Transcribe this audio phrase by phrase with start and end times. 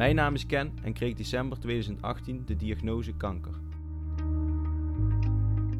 [0.00, 3.52] Mijn naam is Ken en kreeg december 2018 de diagnose kanker.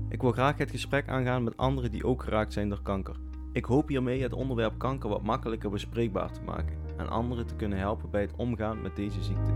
[0.08, 3.16] Ik wil graag het gesprek aangaan met anderen die ook geraakt zijn door kanker.
[3.52, 7.78] Ik hoop hiermee het onderwerp kanker wat makkelijker bespreekbaar te maken en anderen te kunnen
[7.78, 9.52] helpen bij het omgaan met deze ziekte.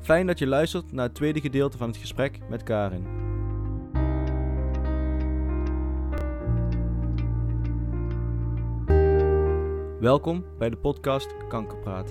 [0.00, 3.23] Fijn dat je luistert naar het tweede gedeelte van het gesprek met Karin.
[10.04, 12.10] Welkom bij de podcast Kankerpraat.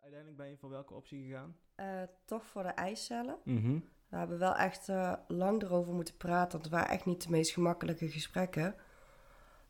[0.00, 1.56] Uiteindelijk ben je voor welke optie gegaan?
[1.74, 1.86] Eh,
[2.24, 3.38] toch voor de eicellen.
[3.44, 3.78] Mhm.
[4.08, 6.58] We hebben wel echt eh, lang erover moeten praten.
[6.58, 8.74] Het waren echt niet de meest gemakkelijke gesprekken.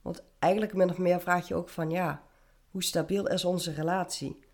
[0.03, 2.23] Want eigenlijk min of meer vraag je ook van ja,
[2.71, 4.47] hoe stabiel is onze relatie?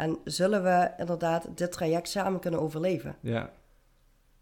[0.00, 3.16] En zullen we inderdaad dit traject samen kunnen overleven?
[3.20, 3.42] Ja.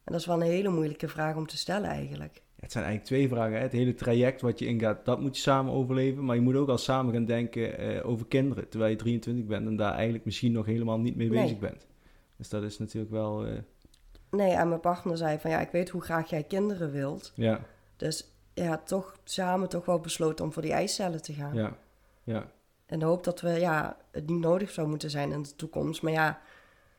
[0.05, 2.43] En dat is wel een hele moeilijke vraag om te stellen eigenlijk.
[2.61, 3.57] Het zijn eigenlijk twee vragen.
[3.57, 3.63] Hè?
[3.63, 6.25] Het hele traject wat je ingaat, dat moet je samen overleven.
[6.25, 8.69] Maar je moet ook al samen gaan denken eh, over kinderen.
[8.69, 11.43] Terwijl je 23 bent en daar eigenlijk misschien nog helemaal niet mee Nee.
[11.43, 11.87] bezig bent.
[12.37, 13.47] Dus dat is natuurlijk wel...
[13.47, 13.53] eh,
[14.31, 17.33] Nee, en mijn partner zei van ja, ik weet hoe graag jij kinderen wilt.
[17.35, 17.61] ja,
[17.97, 21.55] Dus ja, toch samen toch wel besloten om voor die eicellen te gaan.
[21.55, 21.77] ja,
[22.25, 22.47] ja.
[22.89, 26.03] En de hoop dat we ja, het niet nodig zou moeten zijn in de toekomst.
[26.03, 26.41] Maar ja,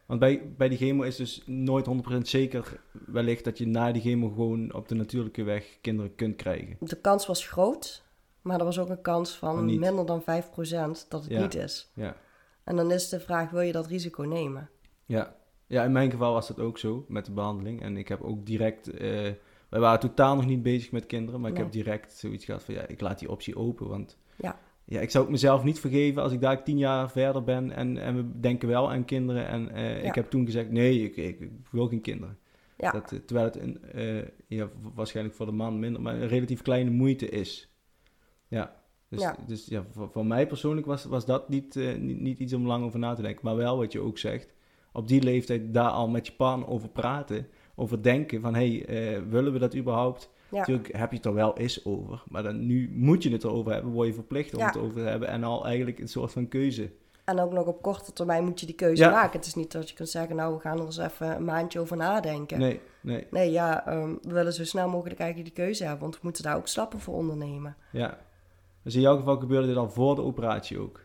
[0.05, 4.01] Want bij, bij die chemo is dus nooit 100% zeker wellicht dat je na die
[4.01, 6.75] chemo gewoon op de natuurlijke weg kinderen kunt krijgen.
[6.79, 8.03] De kans was groot,
[8.41, 10.25] maar er was ook een kans Van minder dan 5%
[11.09, 11.41] dat het Ja.
[11.41, 11.91] niet is.
[11.93, 12.15] Ja.
[12.63, 14.69] En dan is de vraag, wil je dat risico nemen?
[15.05, 15.35] Ja.
[15.67, 17.81] ja, in mijn geval was dat ook zo met de behandeling.
[17.81, 18.87] En ik heb ook direct...
[18.91, 19.09] eh,
[19.69, 22.73] wij waren totaal nog niet bezig met kinderen, maar ik heb direct zoiets gehad van
[22.73, 23.87] ja, ik laat die optie open.
[23.87, 24.59] Want Ja.
[24.89, 27.97] Ja, ik zou het mezelf niet vergeven als ik daar tien jaar verder ben en,
[27.97, 29.47] en we denken wel aan kinderen.
[29.47, 30.07] En eh, Ja.
[30.07, 32.37] ik heb toen gezegd, nee, ik, ik, ik wil geen kinderen.
[32.77, 36.27] Ja, Dat, eh, terwijl het een, eh, ja, waarschijnlijk voor de man minder, maar een
[36.27, 37.73] relatief kleine moeite is.
[38.47, 38.75] Ja,
[39.09, 39.35] dus Ja.
[39.47, 42.83] dus ja, voor, voor mij persoonlijk was, was dat niet, niet, niet iets om lang
[42.85, 43.45] over na te denken.
[43.45, 44.53] Maar wel wat je ook zegt,
[44.91, 49.27] op die leeftijd daar al met je partner over praten, over denken van, hé, hey,
[49.27, 50.29] willen we dat überhaupt?
[50.51, 53.43] Ja, Natuurlijk heb je het er wel eens over, maar dan, nu moet je het
[53.43, 54.65] erover hebben, word je verplicht om Ja.
[54.65, 56.91] het over te hebben en al eigenlijk een soort van keuze.
[57.25, 59.09] en ook nog op korte termijn moet je die keuze Ja.
[59.11, 59.37] maken.
[59.37, 61.79] Het is niet dat je kunt zeggen, nou, we gaan er eens even een maandje
[61.79, 62.59] over nadenken.
[62.59, 66.13] Nee, nee, Nee, ja, ehm, we willen zo snel mogelijk eigenlijk die keuze hebben, want
[66.15, 67.75] we moeten daar ook stappen voor ondernemen.
[67.91, 68.17] ja.
[68.83, 71.01] Dus in jouw geval gebeurde dit al voor de operatie ook?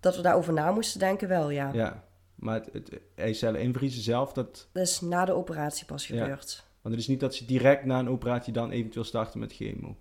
[0.00, 1.70] Dat we daarover na moesten denken, wel, ja.
[1.72, 2.04] Ja,
[2.34, 6.22] maar het, het eicellen invriezen zelf, dat, Dat is na de operatie pas Ja.
[6.22, 6.66] gebeurd.
[6.82, 9.96] Want het is niet dat ze direct na een operatie dan eventueel starten met chemo.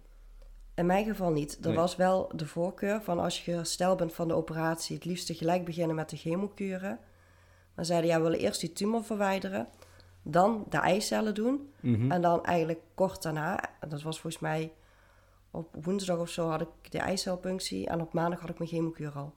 [0.75, 1.57] In mijn geval niet.
[1.61, 1.75] Er Nee.
[1.75, 5.65] was wel de voorkeur van als je hersteld bent van de operatie, het liefst gelijk
[5.65, 6.99] beginnen met de chemokuren.
[7.75, 9.67] Maar zeiden ja, we willen eerst die tumor verwijderen,
[10.23, 12.11] dan de eicellen doen Mhm.
[12.11, 14.71] en dan eigenlijk kort daarna, dat was volgens mij
[15.51, 19.11] op woensdag of zo had ik de eicelpunctie en op maandag had ik mijn chemokuur
[19.11, 19.33] al.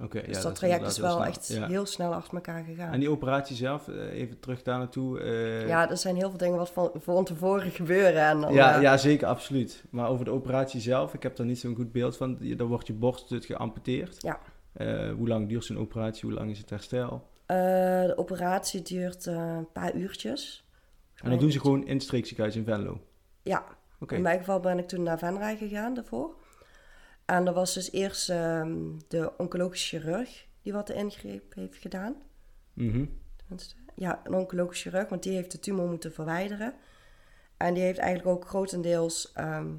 [0.00, 1.48] Dus ja, dat is traject is wel echt.
[1.48, 1.66] Ja.
[1.66, 2.92] heel snel achter elkaar gegaan.
[2.92, 5.20] En die operatie zelf, eh, even terug daar naartoe.
[5.20, 8.22] eh, ja, er zijn heel veel dingen wat van, van tevoren gebeuren.
[8.22, 9.84] En dan, ja, eh, ja, zeker, absoluut.
[9.90, 12.38] Maar over de operatie zelf, ik heb daar niet zo'n goed beeld van.
[12.56, 14.22] Dan wordt je borst dus geamputeerd.
[14.22, 14.38] Ja.
[15.16, 16.28] Hoe lang duurt zo'n operatie?
[16.28, 17.30] Hoe lang is het herstel?
[17.46, 20.66] de operatie duurt een paar uurtjes.
[21.14, 23.00] En dat doen ze gewoon in het streekziekenhuis in Venlo.
[23.42, 23.64] Ja,
[24.02, 24.14] Oké.
[24.14, 26.34] In mijn geval ben ik toen naar Venray gegaan daarvoor.
[27.32, 28.76] En er was dus eerst ehm,
[29.08, 32.16] de oncologische chirurg die wat de ingreep heeft gedaan.
[32.72, 33.04] Mhm.
[33.94, 36.74] Ja, een oncologische chirurg, want die heeft de tumor moeten verwijderen.
[37.56, 39.74] En die heeft eigenlijk ook grotendeels ehm,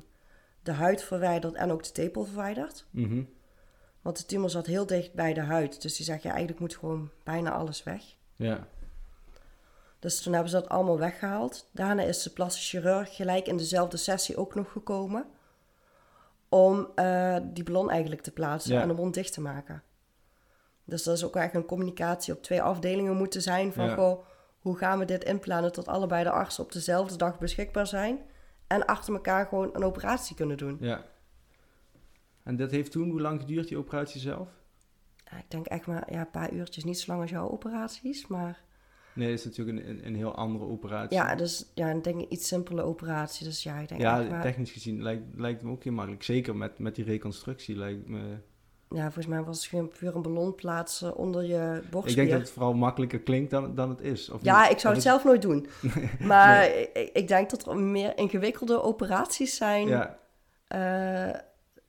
[0.63, 2.85] de huid verwijderd en ook de tepel verwijderd.
[2.89, 3.23] Mhm.
[4.01, 5.81] Want de tumor zat heel dicht bij de huid.
[5.81, 8.03] Dus die zegt, ja, eigenlijk moet gewoon bijna alles weg.
[8.35, 8.67] Ja.
[9.99, 11.69] Dus toen hebben ze dat allemaal weggehaald.
[11.71, 15.25] Daarna is de plastisch chirurg gelijk in dezelfde sessie ook nog gekomen.
[16.53, 18.81] Om eh, die ballon eigenlijk te plaatsen Ja.
[18.81, 19.83] en de mond dicht te maken.
[20.85, 23.73] Dus dat is ook eigenlijk een communicatie op twee afdelingen moeten zijn.
[23.73, 23.93] Van Ja.
[23.95, 24.25] goh,
[24.59, 28.19] hoe gaan we dit inplannen tot allebei de artsen op dezelfde dag beschikbaar zijn.
[28.67, 30.77] En achter elkaar gewoon een operatie kunnen doen.
[30.79, 31.05] ja.
[32.43, 34.47] En dat heeft toen, hoe lang geduurd die operatie zelf?
[35.31, 38.27] Ja, ik denk echt maar ja, een paar uurtjes, niet zo lang als jouw operaties.
[38.27, 38.61] Maar
[39.15, 41.17] Nee, is natuurlijk een, een, een heel andere operatie.
[41.17, 43.45] ja, dus ja, ik denk een iets simpele operatie.
[43.45, 44.41] Dus ja, ik denk Ja, maar...
[44.41, 46.23] technisch gezien lijkt, lijkt me ook heel makkelijk.
[46.23, 48.19] Zeker met, met die reconstructie lijkt me...
[48.89, 52.15] Ja, volgens mij was het gewoon puur een ballon plaatsen onder je Ik borstspier.
[52.15, 54.29] denk dat het vooral makkelijker klinkt dan, dan het is.
[54.29, 54.71] Of Ja, niet?
[54.71, 55.67] ik zou het zelf nooit doen.
[56.19, 60.17] Maar ik, ik denk dat er meer ingewikkelde operaties zijn Ja,
[60.67, 61.39] eh,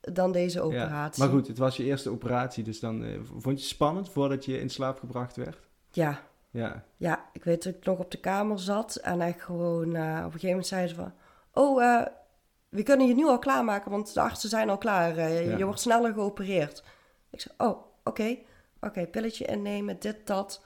[0.00, 0.64] dan deze Ja.
[0.64, 1.22] operatie.
[1.22, 4.44] Maar goed, het was je eerste operatie, dus dan eh, vond je het spannend voordat
[4.44, 5.58] je in slaap gebracht werd?
[5.90, 6.22] Ja,
[6.54, 10.02] Ja, ja, ik weet dat ik nog op de kamer zat en echt gewoon eh,
[10.18, 11.12] op een gegeven moment zeiden ze van...
[11.52, 12.06] Oh, eh,
[12.68, 15.16] we kunnen je nu al klaarmaken, want de artsen zijn al klaar.
[15.16, 15.56] Eh, Ja.
[15.56, 16.84] Je wordt sneller geopereerd.
[17.30, 18.36] Ik zei, oh, oké.
[18.80, 20.64] Oké, pilletje innemen, dit, dat.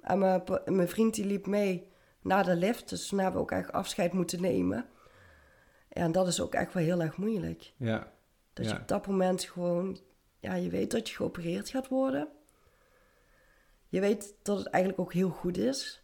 [0.00, 1.92] En mijn, mijn vriend die liep mee
[2.22, 4.84] naar de lift, dus toen hebben we ook echt afscheid moeten nemen.
[5.88, 7.72] En dat is ook echt wel heel erg moeilijk.
[7.76, 8.12] ja,
[8.52, 8.72] Dat Ja.
[8.74, 9.98] je op dat moment gewoon,
[10.40, 12.28] ja, je weet dat je geopereerd gaat worden.
[13.88, 16.02] Je weet dat het eigenlijk ook heel goed is.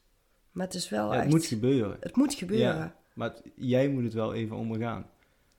[0.52, 1.22] Maar het is wel ja echt...
[1.24, 1.96] het moet gebeuren.
[2.00, 2.76] het moet gebeuren.
[2.76, 5.06] Ja, maar het- jij moet het wel even ondergaan.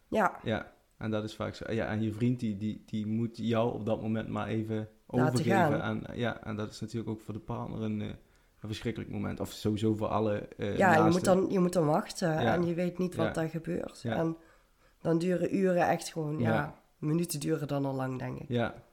[0.07, 1.71] Ja, Ja, en dat is vaak zo.
[1.71, 4.75] Ja, en je vriend die, die, die moet jou op dat moment maar even
[5.07, 5.57] Laten overgeven.
[5.57, 5.81] gaan.
[5.81, 8.15] aan ja, en dat is natuurlijk ook voor de partner een, eh, een
[8.71, 9.39] verschrikkelijk moment.
[9.39, 12.53] Of sowieso voor alle eh ja je, moet dan, je moet dan wachten Ja.
[12.53, 14.03] en je weet niet wat daar gebeurt.
[14.03, 14.37] En
[15.01, 16.53] dan duren uren echt gewoon, ja.
[16.53, 16.81] Ja.
[16.97, 18.49] minuten duren dan al lang, denk ik.
[18.49, 18.83] Ja.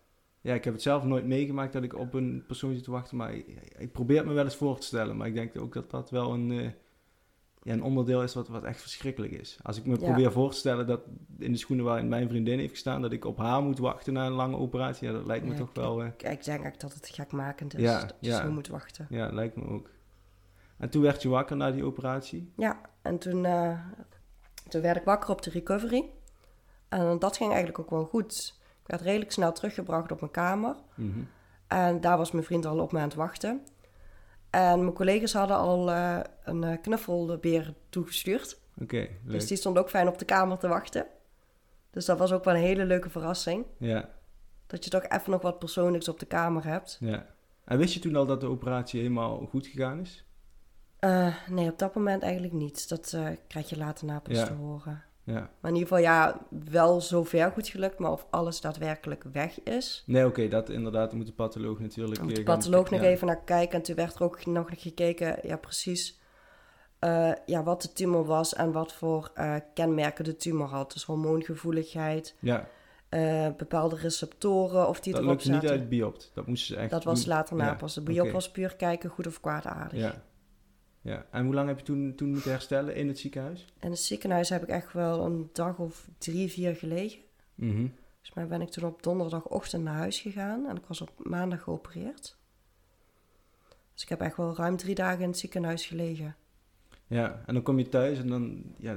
[0.42, 3.16] Ja, ik heb het zelf nooit meegemaakt dat ik op een persoon zit te wachten.
[3.16, 3.46] Maar ik,
[3.78, 5.16] ik probeer het me wel eens voor te stellen.
[5.16, 6.68] Maar ik denk ook dat dat wel een, eh,
[7.62, 9.58] ja, een onderdeel is wat, wat echt verschrikkelijk is.
[9.62, 10.04] Als ik me Ja.
[10.06, 11.00] probeer voor te stellen dat
[11.38, 13.02] in de schoenen waarin mijn vriendin heeft gestaan...
[13.02, 15.06] dat ik op haar moet wachten na een lange operatie.
[15.06, 16.00] Ja, dat lijkt me Ja, toch ik- wel...
[16.02, 19.06] eh, Ik, ik denk echt dat het gekmakend is, dat je zo moet wachten.
[19.10, 19.90] Ja, lijkt me ook.
[20.76, 22.52] En toen werd je wakker na die operatie?
[22.56, 23.78] Ja, en toen, eh,
[24.68, 26.04] toen werd ik wakker op de recovery.
[26.88, 28.60] En dat ging eigenlijk ook wel goed.
[28.82, 30.76] Ik werd redelijk snel teruggebracht op mijn kamer.
[30.94, 31.20] Mhm.
[31.66, 33.60] En daar was mijn vriend al op me aan het wachten.
[34.50, 38.60] En mijn collega's hadden al eh, een eh, knuffelbeer toegestuurd.
[38.80, 39.08] Oké.
[39.24, 41.06] Dus die stond ook fijn op de kamer te wachten.
[41.90, 43.64] Dus dat was ook wel een hele leuke verrassing.
[43.78, 44.08] Ja,
[44.66, 46.96] Dat je toch even nog wat persoonlijks op de kamer hebt.
[47.00, 47.26] ja.
[47.64, 50.24] En wist je toen al dat de operatie helemaal goed gegaan is?
[50.98, 52.88] Eh, nee, op dat moment eigenlijk niet.
[52.88, 53.16] Dat
[53.48, 54.44] krijg je later na pas Ja.
[54.44, 55.02] te horen.
[55.24, 55.50] Ja.
[55.60, 56.40] Maar in ieder geval, ja,
[56.70, 57.98] wel zover goed gelukt.
[57.98, 60.02] Maar of alles daadwerkelijk weg is.
[60.06, 62.22] Nee, oké, dat inderdaad moet de patholoog natuurlijk...
[62.22, 63.06] Moet de patholoog nog ja.
[63.06, 63.78] even naar kijken.
[63.78, 66.20] En toen werd er ook nog gekeken, ja, precies.
[66.98, 70.92] eh, ja, wat de tumor was en wat voor eh, kenmerken de tumor had.
[70.92, 72.68] Dus hormoongevoeligheid, Ja,
[73.08, 75.78] eh, bepaalde receptoren of die dat erop lukte niet zaten.
[75.78, 76.30] uit biopt.
[76.34, 77.94] Dat moesten ze echt Dat was later na Ja, pas.
[77.94, 79.98] De biop was puur kijken, goed of kwaadaardig.
[79.98, 80.22] Ja.
[81.02, 81.26] Ja.
[81.30, 83.66] En hoe lang heb je toen, toen moeten herstellen in het ziekenhuis?
[83.80, 87.20] In het ziekenhuis heb ik echt wel een dag of drie, vier gelegen.
[87.54, 87.86] Mhm.
[88.10, 91.62] Volgens mij ben ik toen op donderdagochtend naar huis gegaan en ik was op maandag
[91.62, 92.36] geopereerd.
[93.92, 96.36] Dus ik heb echt wel ruim drie dagen in het ziekenhuis gelegen.
[97.06, 98.62] Ja, en dan kom je thuis en dan...
[98.78, 98.96] Ja,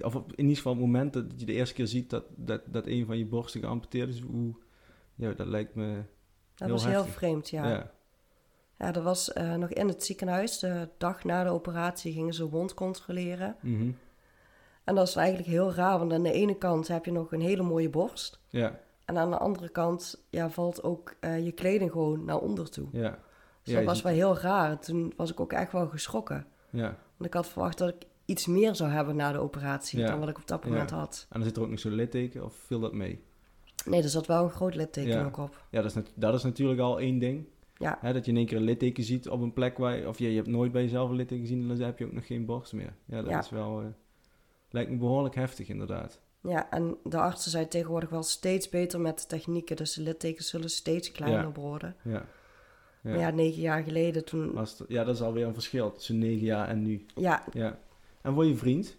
[0.00, 2.86] of in ieder geval het moment dat je de eerste keer ziet dat, dat, dat
[2.86, 4.54] een van je borsten geamputeerd is, hoe...
[5.14, 5.94] Ja, dat lijkt me...
[6.54, 7.68] Dat Heel was heel vreemd, ja.
[7.68, 7.90] Ja.
[8.80, 10.58] Ja, dat was eh, nog in het ziekenhuis.
[10.58, 13.56] De dag na de operatie gingen ze wond controleren.
[13.60, 13.90] Mhm.
[14.84, 17.40] En dat is eigenlijk heel raar, want aan de ene kant heb je nog een
[17.40, 18.40] hele mooie borst.
[18.48, 22.70] Ja, En aan de andere kant ja, valt ook eh, je kleding gewoon naar onder
[22.70, 22.88] toe.
[22.92, 23.18] ja.
[23.62, 24.78] Dus Ja, dat was ziet- wel heel raar.
[24.78, 26.46] Toen was ik ook echt wel geschrokken.
[26.70, 26.96] Ja.
[27.16, 30.06] Want ik had verwacht dat ik iets meer zou hebben na de operatie Ja.
[30.06, 30.68] dan wat ik op dat Ja.
[30.68, 31.26] moment had.
[31.30, 33.24] En dan zit er ook nog zo'n litteken, of viel dat mee?
[33.84, 35.24] Nee, er zat wel een groot litteken Ja.
[35.24, 35.64] ook op.
[35.70, 37.46] Ja, dat is, dat is natuurlijk al één ding.
[37.80, 40.08] Ja, Hè, dat je in één keer een litteken ziet op een plek waar je...
[40.08, 42.26] Of je, je hebt nooit bij jezelf een litteken gezien, dan heb je ook nog
[42.26, 42.94] geen borst meer.
[43.04, 43.38] Ja, dat Ja.
[43.38, 43.80] is wel...
[43.80, 43.86] eh,
[44.70, 46.20] lijkt me behoorlijk heftig, inderdaad.
[46.42, 49.76] ja, en de artsen zijn tegenwoordig wel steeds beter met de technieken.
[49.76, 51.52] Dus de littekens zullen steeds kleiner Ja.
[51.52, 51.96] worden.
[52.02, 52.10] Ja.
[53.02, 53.10] Ja.
[53.10, 54.56] Maar ja, negen jaar geleden toen...
[54.58, 57.04] Het- ja, dat is alweer een verschil tussen negen jaar en nu.
[57.14, 57.78] Ja, Ja.
[58.22, 58.96] En word je vriend?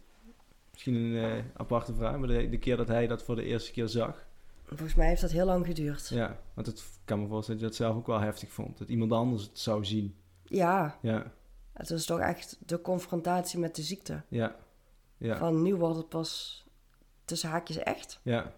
[0.72, 3.72] Misschien een eh, aparte vraag, maar de, de keer dat hij dat voor de eerste
[3.72, 4.28] keer zag...
[4.76, 6.10] volgens mij heeft dat heel lang geduurd.
[6.10, 8.78] Ja, want het ik kan me voorstellen dat je dat zelf ook wel heftig vond.
[8.78, 10.16] Dat iemand anders het zou zien.
[10.44, 11.32] Ja, Ja,
[11.74, 14.22] het is toch echt de confrontatie met de ziekte.
[14.28, 14.56] ja,
[15.18, 16.64] ja, Van nu wordt het pas
[17.26, 18.20] tussen haakjes echt.
[18.24, 18.54] ja.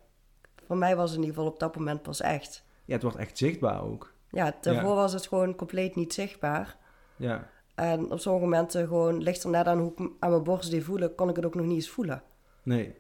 [0.68, 2.64] Voor mij was het in ieder geval op dat moment pas echt.
[2.86, 4.14] Ja, het wordt echt zichtbaar ook.
[4.30, 4.96] Ja, daarvoor Ja.
[4.96, 6.78] was het gewoon compleet niet zichtbaar.
[7.16, 10.72] Ja, En op sommige momenten gewoon ligt er net aan hoe ik aan mijn borst
[10.72, 12.24] deed voelen, kon ik het ook nog niet eens voelen.
[12.64, 12.96] nee,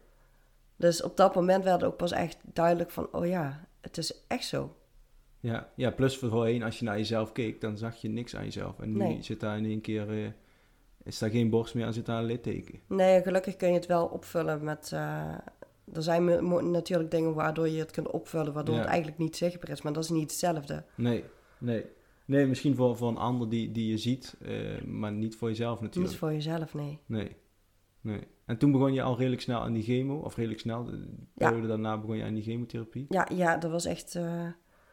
[0.83, 4.45] Dus op dat moment werd ook pas echt duidelijk van, oh ja, het is echt
[4.45, 4.75] zo.
[5.39, 5.71] ja.
[5.75, 8.79] Ja, plus voorheen, als je naar jezelf keek, dan zag je niks aan jezelf.
[8.79, 9.21] En nu Nee.
[9.23, 10.31] zit daar in één keer, eh,
[11.03, 12.79] is daar geen borst meer en zit daar een litteken.
[12.87, 14.91] Nee, gelukkig kun je het wel opvullen met...
[14.93, 15.33] eh,
[15.93, 16.25] er zijn
[16.71, 18.81] natuurlijk dingen waardoor je het kunt opvullen, waardoor Ja.
[18.81, 19.81] het eigenlijk niet zichtbaar is.
[19.81, 20.83] Maar dat is niet hetzelfde.
[20.95, 21.23] Nee,
[21.57, 21.85] nee.
[22.25, 25.81] Nee, misschien voor, voor een ander die, die je ziet, eh, maar niet voor jezelf
[25.81, 26.11] natuurlijk.
[26.11, 26.99] Niet voor jezelf, nee.
[27.05, 27.35] Nee,
[28.01, 28.21] nee.
[28.45, 31.47] En toen begon je al redelijk snel aan die chemo, of redelijk snel, de Ja.
[31.47, 33.05] periode daarna begon je aan die chemotherapie.
[33.09, 34.15] Ja, ja, dat was echt...
[34.15, 34.23] eh,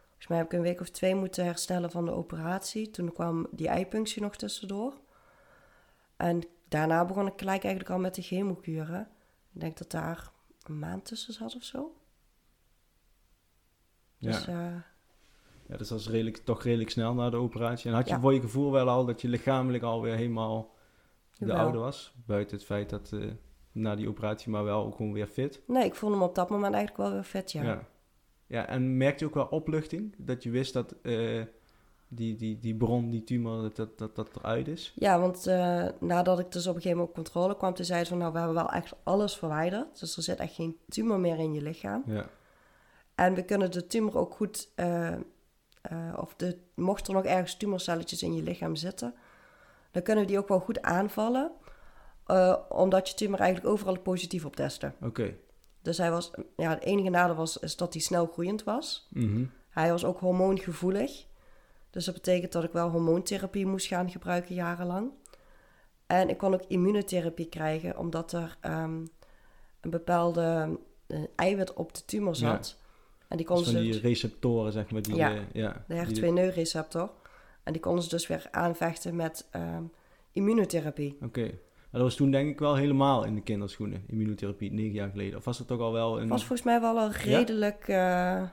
[0.07, 2.89] volgens mij heb ik een week of twee moeten herstellen van de operatie.
[2.89, 4.93] Toen kwam die eipunctie nog tussendoor.
[6.17, 9.07] En daarna begon ik gelijk eigenlijk al met de chemokuren.
[9.53, 10.31] Ik denk dat daar
[10.63, 11.95] een maand tussen zat of zo.
[14.17, 14.51] Dus Ja.
[14.69, 14.85] ja.
[15.67, 17.89] Ja, dus dat is redelijk, toch redelijk snel na de operatie.
[17.89, 18.19] En had je Ja.
[18.19, 20.73] voor je gevoel wel al dat je lichamelijk alweer helemaal
[21.47, 22.13] de oude was?
[22.25, 23.19] Buiten het feit dat eh,
[23.71, 25.61] na die operatie, maar wel ook gewoon weer fit.
[25.67, 27.63] nee, ik voelde me op dat moment eigenlijk wel weer vet, ja.
[27.63, 27.87] Ja.
[28.47, 28.67] ja.
[28.67, 30.15] en merkte je ook wel opluchting?
[30.17, 31.41] Dat je wist dat eh,
[32.07, 34.93] die, die, die bron, die tumor, dat dat, dat, eruit is?
[34.95, 38.07] Ja, want eh, nadat ik dus op een gegeven moment op controle kwam, toen zeiden
[38.07, 39.99] ze van, nou, we hebben wel echt alles verwijderd.
[39.99, 42.03] Dus er zit echt geen tumor meer in je lichaam.
[42.05, 42.29] Ja.
[43.15, 48.23] En we kunnen de tumor ook goed, eh, of de, mocht er nog ergens tumorcelletjes
[48.23, 49.13] in je lichaam zitten,
[49.91, 51.51] dan kunnen we die ook wel goed aanvallen.
[52.25, 54.95] eh, omdat je tumor eigenlijk overal positief op testen.
[55.01, 55.35] Oké.
[55.81, 59.07] Dus hij was, ja, het enige nadeel was is dat hij snel groeiend was.
[59.09, 59.43] Mhm.
[59.69, 61.25] Hij was ook hormoongevoelig.
[61.89, 65.11] Dus dat betekent dat ik wel hormoontherapie moest gaan gebruiken jarenlang.
[66.07, 69.05] En ik kon ook immunotherapie krijgen, omdat er ehm,
[69.81, 72.77] een bepaalde eh, eiwit op de tumor zat.
[73.27, 75.01] En die Dus van ze, die receptoren, zeg maar.
[75.01, 75.31] Die, Ja.
[75.35, 77.11] eh, ja, de die- HER2-receptor.
[77.63, 79.83] En die konden ze dus weer aanvechten met ehm,
[80.31, 81.17] immunotherapie.
[81.21, 81.41] Oké.
[81.41, 85.37] Maar dat was toen denk ik wel helemaal in de kinderschoenen, immunotherapie, negen jaar geleden.
[85.37, 87.87] Of was het toch al wel een Het was volgens mij wel een redelijk...
[87.87, 88.43] eh,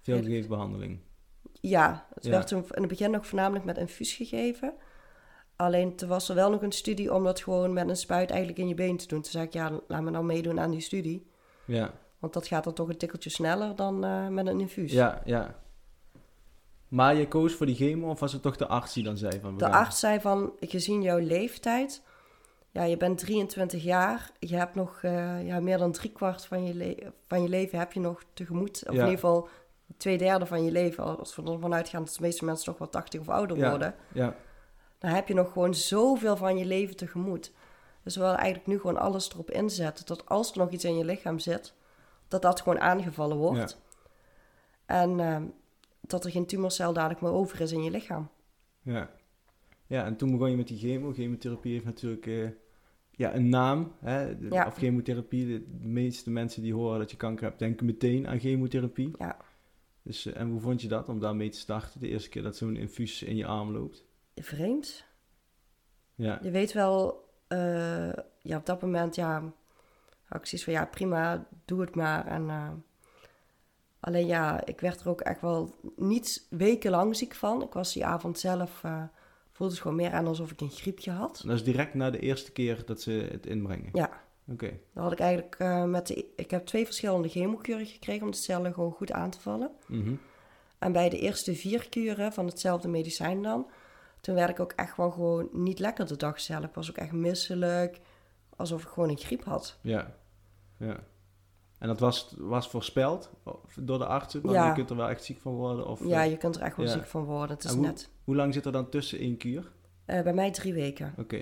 [0.00, 1.00] veelgegeven behandeling?
[1.60, 2.30] Ja, het Ja.
[2.30, 4.74] werd toen in het begin nog voornamelijk met infuus gegeven.
[5.56, 8.60] Alleen toen was er wel nog een studie om dat gewoon met een spuit eigenlijk
[8.60, 9.20] in je been te doen.
[9.22, 11.26] Toen zei ik, ja, laat me nou meedoen aan die studie.
[11.64, 11.94] Ja.
[12.18, 14.92] Want dat gaat dan toch een tikkeltje sneller dan eh, met een infuus.
[14.92, 15.61] Ja, ja.
[16.92, 19.40] Maar je koos voor die chemo of was het toch de arts die dan zei
[19.40, 19.58] van...
[19.58, 22.02] De gaan- arts zei van, gezien jouw leeftijd...
[22.70, 24.30] Ja, je bent 23 jaar.
[24.38, 27.92] Je hebt nog eh, ja, meer dan driekwart van je, le- van je leven heb
[27.92, 28.76] je nog tegemoet.
[28.76, 28.88] Of Ja.
[28.90, 29.48] in ieder geval
[29.96, 31.18] twee derde van je leven.
[31.18, 33.68] Als we ervan uitgaan dat de meeste mensen toch wel 80 of ouder Ja.
[33.70, 33.94] worden.
[34.12, 34.34] Ja,
[34.98, 37.52] dan heb je nog gewoon zoveel van je leven tegemoet.
[38.02, 40.96] Dus we willen eigenlijk nu gewoon alles erop inzetten dat als er nog iets in
[40.96, 41.74] je lichaam zit,
[42.28, 43.80] dat dat gewoon aangevallen wordt.
[44.86, 45.42] En ehm,
[46.06, 48.28] dat er geen tumorcel dadelijk meer over is in je lichaam.
[48.82, 49.10] ja.
[49.86, 51.12] Ja, en toen begon je met die chemo.
[51.12, 52.48] Chemotherapie heeft natuurlijk eh,
[53.10, 53.92] ja, een naam.
[54.00, 54.38] Hè?
[54.38, 54.66] De- Ja.
[54.66, 55.46] Of chemotherapie.
[55.46, 59.10] De, de meeste mensen die horen dat je kanker hebt, denken meteen aan chemotherapie.
[59.18, 59.36] Ja,
[60.02, 62.00] Dus, eh, en hoe vond je dat om daarmee te starten?
[62.00, 64.04] De eerste keer dat zo'n infuus in je arm loopt.
[64.34, 65.04] vreemd.
[66.14, 69.52] Ja, Je weet wel, eh, ja, op dat moment, ja,
[70.30, 72.26] zoiets van, ja, prima, doe het maar.
[72.26, 72.50] En,
[74.02, 77.62] alleen ja, ik werd er ook echt wel niet wekenlang ziek van.
[77.62, 79.02] Ik was die avond zelf, eh,
[79.52, 81.42] voelde het gewoon meer aan alsof ik een griepje had.
[81.46, 83.88] dat is direct na de eerste keer dat ze het inbrengen.
[83.92, 84.10] Ja,
[84.48, 86.26] Oké, Dan had ik eigenlijk eh, met de...
[86.36, 89.70] Ik heb twee verschillende chemokuren gekregen om de cellen gewoon goed aan te vallen.
[89.86, 90.14] Mhm.
[90.78, 93.66] En bij de eerste vier kuren van hetzelfde medicijn dan...
[94.20, 96.64] Toen werd ik ook echt wel gewoon niet lekker de dag zelf.
[96.64, 98.00] Ik was ook echt misselijk.
[98.56, 99.78] Alsof ik gewoon een griep had.
[99.80, 100.16] Ja,
[100.76, 101.00] ja.
[101.82, 103.30] En dat was, was voorspeld
[103.76, 104.42] door de artsen?
[104.42, 104.66] Want Ja.
[104.68, 105.86] je kunt er wel echt ziek van worden?
[105.86, 106.92] Of, ja, eh, je kunt er echt wel ja.
[106.92, 107.56] ziek van worden.
[107.56, 108.10] Het is hoe- net...
[108.24, 109.72] Hoe lang zit er dan tussen één kuur?
[110.04, 111.14] eh, bij mij drie weken.
[111.18, 111.36] Oké.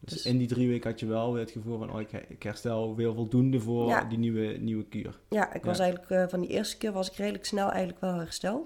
[0.00, 1.92] Dus, Dus- in die drie weken had je wel weer het gevoel van...
[1.92, 4.04] Oh, ik, ik herstel weer voldoende voor Ja.
[4.04, 5.20] die nieuwe, nieuwe kuur.
[5.28, 6.10] Ja, ik was eigenlijk...
[6.10, 8.64] eh, van die eerste keer was ik redelijk snel eigenlijk wel hersteld.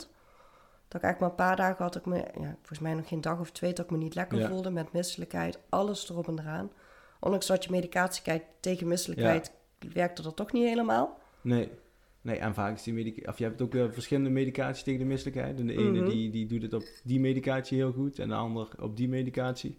[0.88, 2.16] Dat ik eigenlijk maar een paar dagen had ik me...
[2.16, 4.70] Ja, volgens mij nog geen dag of twee dat ik me niet lekker voelde.
[4.70, 6.70] Met misselijkheid, alles erop en eraan.
[7.20, 9.52] Ondanks dat je medicatie kijkt tegen misselijkheid...
[9.92, 11.18] werkte dat toch niet helemaal.
[11.42, 11.70] Nee.
[12.22, 13.28] Nee, en vaak is die medicatie...
[13.28, 15.58] Of je hebt ook weer verschillende medicatie tegen de misselijkheid.
[15.60, 16.08] En de ene Mhm.
[16.10, 18.18] die, die doet het op die medicatie heel goed.
[18.18, 19.78] En de ander op die medicatie.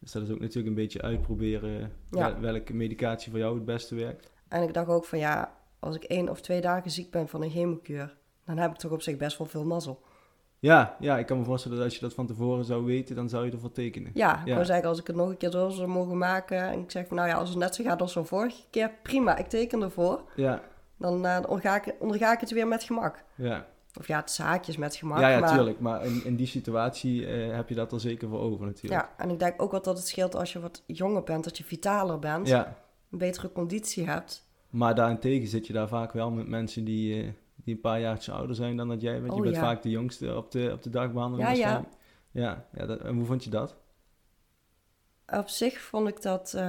[0.00, 1.92] Dus dat is ook natuurlijk een beetje uitproberen...
[2.10, 2.32] Ja.
[2.32, 4.30] wel- welke medicatie voor jou het beste werkt.
[4.48, 7.42] En ik dacht ook van ja, als ik één of twee dagen ziek ben van
[7.42, 8.16] een chemokuur...
[8.44, 10.02] dan heb ik toch op zich best wel veel mazzel.
[10.60, 13.28] Ja, ja, ik kan me voorstellen dat als je dat van tevoren zou weten, dan
[13.28, 14.10] zou je ervoor tekenen.
[14.14, 14.52] Ja, ik Ja.
[14.54, 16.58] wou zeggen, als ik het nog een keer door zou mogen maken...
[16.68, 18.90] en ik zeg van nou ja, als het net zo gaat als de vorige keer...
[19.02, 20.22] prima, ik teken ervoor.
[20.36, 20.62] Ja,
[20.96, 23.24] Dan eh, onderga, ik, onderga ik het weer met gemak.
[23.34, 23.66] ja.
[23.98, 25.18] Of ja, het is haakjes met gemak.
[25.18, 25.80] ja, ja, maar, tuurlijk.
[25.80, 29.00] Maar in, in die situatie eh, heb je dat er zeker voor over natuurlijk.
[29.02, 31.58] Ja, en ik denk ook wel dat het scheelt als je wat jonger bent, dat
[31.58, 32.76] je vitaler bent, Ja,
[33.10, 34.48] een betere conditie hebt.
[34.70, 37.28] maar daarentegen zit je daar vaak wel met mensen die, eh,
[37.64, 39.32] die een paar jaartjes ouder zijn dan dat jij bent.
[39.32, 39.60] je Oh, bent ja.
[39.60, 41.84] vaak de jongste op de, op de dagbehandeling Ja, ja.
[42.30, 43.76] Ja, ja dat, en hoe vond je dat?
[45.26, 46.54] Op zich vond ik dat.
[46.54, 46.62] eh,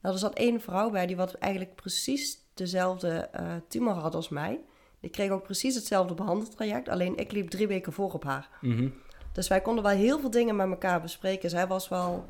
[0.00, 4.28] nou, er zat één vrouw bij die wat eigenlijk precies dezelfde eh, tumor had als
[4.28, 4.60] mij.
[5.00, 8.48] Die kreeg ook precies hetzelfde behandeltraject, alleen ik liep drie weken voor op haar.
[8.60, 8.88] Mhm.
[9.32, 11.50] Dus wij konden wel heel veel dingen met elkaar bespreken.
[11.50, 12.24] Zij was wel,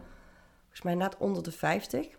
[0.61, 2.18] volgens mij, net onder de 50.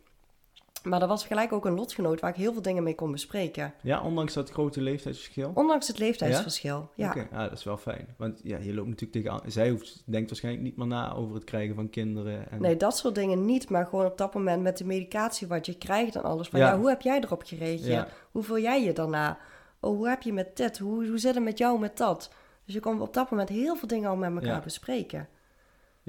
[0.83, 3.73] Maar er was gelijk ook een lotgenoot waar ik heel veel dingen mee kon bespreken.
[3.81, 5.51] Ja, ondanks dat grote leeftijdsverschil.
[5.53, 6.89] Ondanks het leeftijdsverschil.
[6.95, 8.07] Ja, Oké, ah, dat is wel fijn.
[8.17, 9.51] Want ja, je loopt natuurlijk tegen...
[9.51, 12.51] Zij hoeft, denkt waarschijnlijk niet meer na over het krijgen van kinderen.
[12.51, 12.61] En...
[12.61, 13.69] Nee, dat soort dingen niet.
[13.69, 16.47] Maar gewoon op dat moment met de medicatie wat je krijgt en alles.
[16.47, 16.67] Van Ja.
[16.67, 17.85] ja, hoe heb jij erop gereageerd?
[17.85, 18.07] Ja.
[18.31, 19.37] Hoe voel jij je daarna?
[19.79, 20.77] Oh, hoe heb je met dit?
[20.77, 22.31] Hoe, hoe zit het met jou met dat?
[22.65, 25.27] Dus je kon op dat moment heel veel dingen al met elkaar bespreken.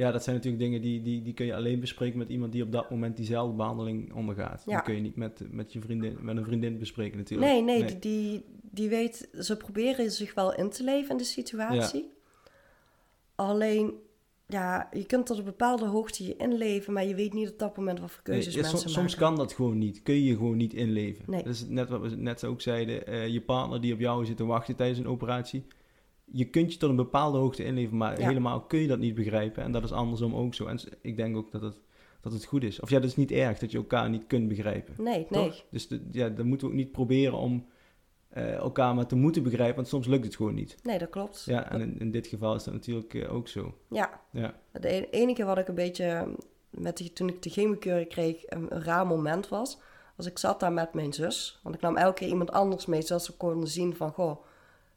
[0.01, 2.63] Ja, dat zijn natuurlijk dingen die, die, die kun je alleen bespreken met iemand die
[2.63, 4.63] op dat moment diezelfde behandeling ondergaat.
[4.67, 4.75] Ja.
[4.75, 7.51] Die kun je niet met, met, je vriendin, met een vriendin bespreken natuurlijk.
[7.51, 11.25] Nee, nee, Die, die, die weet, ze proberen zich wel in te leven in de
[11.25, 12.13] situatie.
[13.35, 13.95] Alleen,
[14.47, 17.77] ja, je kunt tot een bepaalde hoogte je inleven, maar je weet niet op dat
[17.77, 19.01] moment wat voor keuzes mensen soms, maken.
[19.01, 20.03] soms kan dat gewoon niet.
[20.03, 21.25] Kun je je gewoon niet inleven.
[21.27, 21.43] Nee.
[21.43, 23.07] Dat is net wat we net ook zeiden.
[23.07, 25.65] eh, je partner die op jou zit te wachten tijdens een operatie.
[26.33, 28.27] Je kunt je tot een bepaalde hoogte inleven, maar Ja.
[28.27, 29.63] helemaal kun je dat niet begrijpen.
[29.63, 30.67] En dat is andersom ook zo.
[30.67, 31.81] En ik denk ook dat het,
[32.21, 32.81] dat het goed is.
[32.81, 34.95] Of ja, dat is niet erg dat je elkaar niet kunt begrijpen.
[35.05, 35.45] Nee, nee.
[35.49, 35.65] Toch?
[35.71, 37.67] Dus de, ja, dan moeten we ook niet proberen om
[38.29, 40.77] eh, elkaar maar te moeten begrijpen, want soms lukt het gewoon niet.
[40.83, 41.43] Nee, dat klopt.
[41.47, 43.75] Ja, en in, in dit geval is dat natuurlijk eh, ook zo.
[43.91, 46.35] Ja, Ja, Het e- enige wat ik een beetje,
[46.71, 49.79] met die, toen ik de chemokeuring kreeg, een, een raar moment was.
[50.17, 51.61] Was ik zat daar met mijn zus.
[51.63, 54.45] Want ik nam elke keer iemand anders mee, zodat ze konden zien van, goh,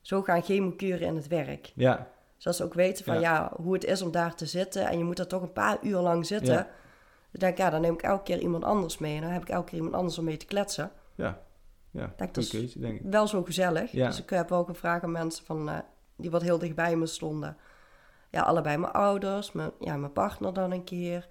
[0.04, 1.72] zo gaan chemokuren in het werk.
[1.76, 2.08] ja,
[2.38, 3.20] Zodat ze ook weten van, Ja.
[3.22, 3.52] ja.
[3.62, 4.88] hoe het is om daar te zitten.
[4.88, 6.54] En je moet er toch een paar uur lang zitten.
[6.54, 6.68] Ja.
[7.32, 9.16] Dus denk ik, ja, dan neem ik elke keer iemand anders mee.
[9.16, 10.92] En dan heb ik elke keer iemand anders om mee te kletsen.
[11.16, 11.42] ja.
[11.92, 12.14] ja.
[12.18, 13.06] Denk, dat is- keuze, denk ik.
[13.12, 13.92] Wel zo gezellig.
[13.92, 14.08] Ja.
[14.08, 15.78] Dus ik heb ook gevraagd aan mensen van, eh,
[16.16, 17.58] die wat heel dichtbij me stonden.
[18.30, 21.28] Ja, allebei mijn ouders, mijn, ja, mijn partner dan een keer,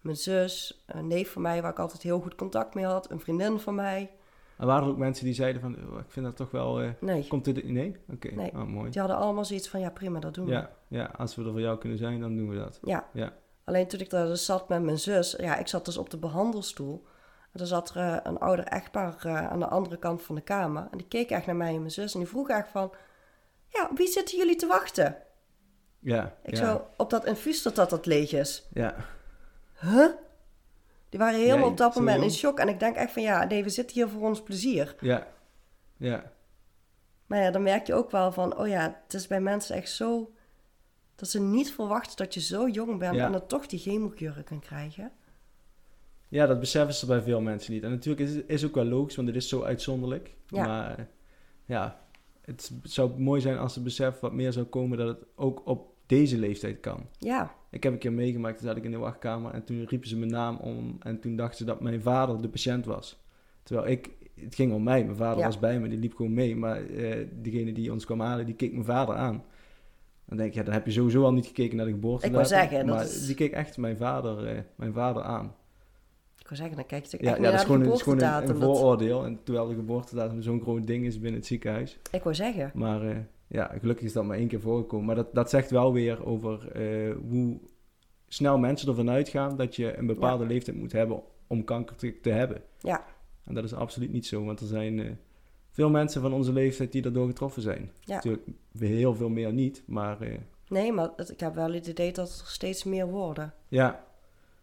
[0.00, 3.20] mijn zus, een neef van mij waar ik altijd heel goed contact mee had, een
[3.20, 4.10] vriendin van mij.
[4.58, 6.80] En waren er ook mensen die zeiden van, oh, ik vind dat toch wel...
[6.80, 7.64] eh, Nee, komt dit...
[7.64, 7.96] Nee?
[8.12, 8.52] Oké, Nee.
[8.54, 8.90] Ah, mooi.
[8.90, 10.52] die hadden allemaal zoiets van, ja prima, dat doen we.
[10.52, 12.78] Ja, ja, als we er voor jou kunnen zijn, dan doen we dat.
[12.82, 13.06] Ja.
[13.12, 13.32] Ja.
[13.64, 16.16] Alleen toen ik daar dus zat met mijn zus, ja, ik zat dus op de
[16.18, 17.06] behandelstoel.
[17.52, 20.40] En er zat er eh, een ouder echtpaar eh, aan de andere kant van de
[20.40, 20.88] kamer.
[20.90, 22.92] En die keek echt naar mij en mijn zus en die vroeg echt van,
[23.68, 25.16] ja, wie zitten jullie te wachten?
[25.98, 28.66] Ja, Ik ja, zo, op dat infuus dat dat, dat leeg is.
[28.72, 28.94] ja.
[29.80, 30.06] Huh?
[31.08, 32.58] Die waren helemaal Jij, op dat moment in shock.
[32.58, 34.96] En ik denk echt van ja, nee, we zitten hier voor ons plezier.
[35.00, 35.26] Ja,
[35.96, 36.32] ja,
[37.26, 39.90] Maar ja, dan merk je ook wel van, oh ja, het is bij mensen echt
[39.90, 40.32] zo...
[41.14, 43.26] dat ze niet verwachten dat je zo jong bent Ja.
[43.26, 45.12] en dan toch die chemokuren kan krijgen.
[46.28, 47.82] ja, dat beseffen ze bij veel mensen niet.
[47.82, 50.34] En natuurlijk is het is ook wel logisch, want het is zo uitzonderlijk.
[50.46, 50.66] Ja.
[50.66, 51.08] Maar
[51.64, 52.00] ja,
[52.40, 55.94] het zou mooi zijn als het besef wat meer zou komen dat het ook op
[56.06, 57.06] deze leeftijd kan.
[57.18, 60.08] Ja, Ik heb een keer meegemaakt, toen zat ik in de wachtkamer en toen riepen
[60.08, 63.20] ze mijn naam om en toen dachten ze dat mijn vader de patiënt was.
[63.62, 64.10] Terwijl ik,
[64.40, 65.44] het ging om mij, mijn vader Ja.
[65.44, 68.54] was bij me, die liep gewoon mee, maar eh, degene die ons kwam halen, die
[68.54, 69.44] keek mijn vader aan.
[70.24, 72.26] Dan denk je, ja, dan heb je sowieso al niet gekeken naar de geboorte.
[72.26, 75.54] Ik wou zeggen, dat maar is- die keek echt mijn vader, eh, mijn vader aan.
[76.38, 78.02] ik wil zeggen, dan kijk je Ja, ja dat is naar de gewoon, een, is
[78.02, 78.54] gewoon een, geboortedatum.
[78.62, 79.24] een Dat- vooroordeel.
[79.24, 81.98] En terwijl de geboortedatum zo'n groot ding is binnen het ziekenhuis.
[82.12, 83.16] Ik wou zeggen, Maar eh,
[83.48, 85.06] ja, gelukkig is dat maar één keer voorgekomen.
[85.06, 87.58] Maar dat, dat zegt wel weer over eh, hoe
[88.28, 92.30] snel mensen ervan uitgaan dat je een bepaalde leeftijd moet hebben om kanker te, te
[92.30, 92.62] hebben.
[92.78, 93.04] ja,
[93.44, 95.10] En dat is absoluut niet zo, want er zijn eh,
[95.70, 97.90] veel mensen van onze leeftijd die daardoor getroffen zijn.
[98.00, 98.14] Ja.
[98.14, 98.46] Natuurlijk
[98.78, 102.28] heel veel meer niet, maar eh, nee, maar het- ik heb wel het idee dat
[102.28, 103.54] er steeds meer worden.
[103.68, 104.04] ja,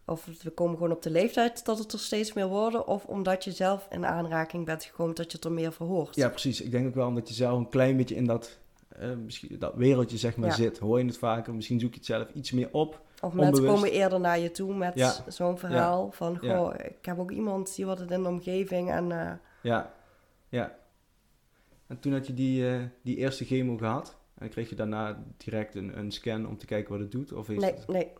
[0.06, 2.86] Of we komen gewoon op de leeftijd dat het er steeds meer worden.
[2.86, 6.16] Of omdat je zelf in aanraking bent gekomen dat je het er meer verhoort.
[6.16, 6.60] ja, precies.
[6.60, 8.58] Ik denk ook wel omdat je zelf een klein beetje in dat,
[8.98, 10.54] eh, misschien, dat wereldje zeg maar Ja.
[10.54, 10.78] zit.
[10.78, 13.02] Hoor je het vaker, misschien zoek je het zelf iets meer op.
[13.22, 13.74] Of mensen Onbewust.
[13.74, 15.14] komen eerder naar je toe met Ja.
[15.28, 16.38] zo'n verhaal van...
[16.38, 19.12] Goh, ik heb ook iemand die wat het in de omgeving en...
[19.12, 19.92] eh, Ja,
[20.48, 20.76] ja.
[21.86, 24.16] En toen had je die, eh, die eerste chemo gehad.
[24.38, 27.32] En kreeg je daarna direct een, een scan om te kijken wat het doet?
[27.32, 27.86] Of is nee, het...
[27.88, 28.12] nee.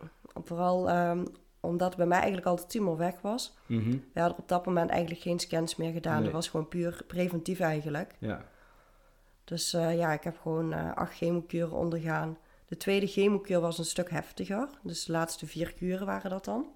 [0.45, 1.25] Vooral ehm,
[1.61, 3.57] omdat bij mij eigenlijk al de tumor weg was.
[3.67, 6.15] Mhm, We hadden op dat moment eigenlijk geen scans meer gedaan.
[6.15, 6.25] Nee.
[6.25, 8.15] Dat was gewoon puur preventief eigenlijk.
[8.19, 8.45] Ja,
[9.45, 12.39] Dus eh, ja, ik heb gewoon eh, acht chemokuren ondergaan.
[12.67, 14.69] De tweede chemokuur was een stuk heftiger.
[14.83, 16.67] Dus de laatste vier kuren waren dat dan.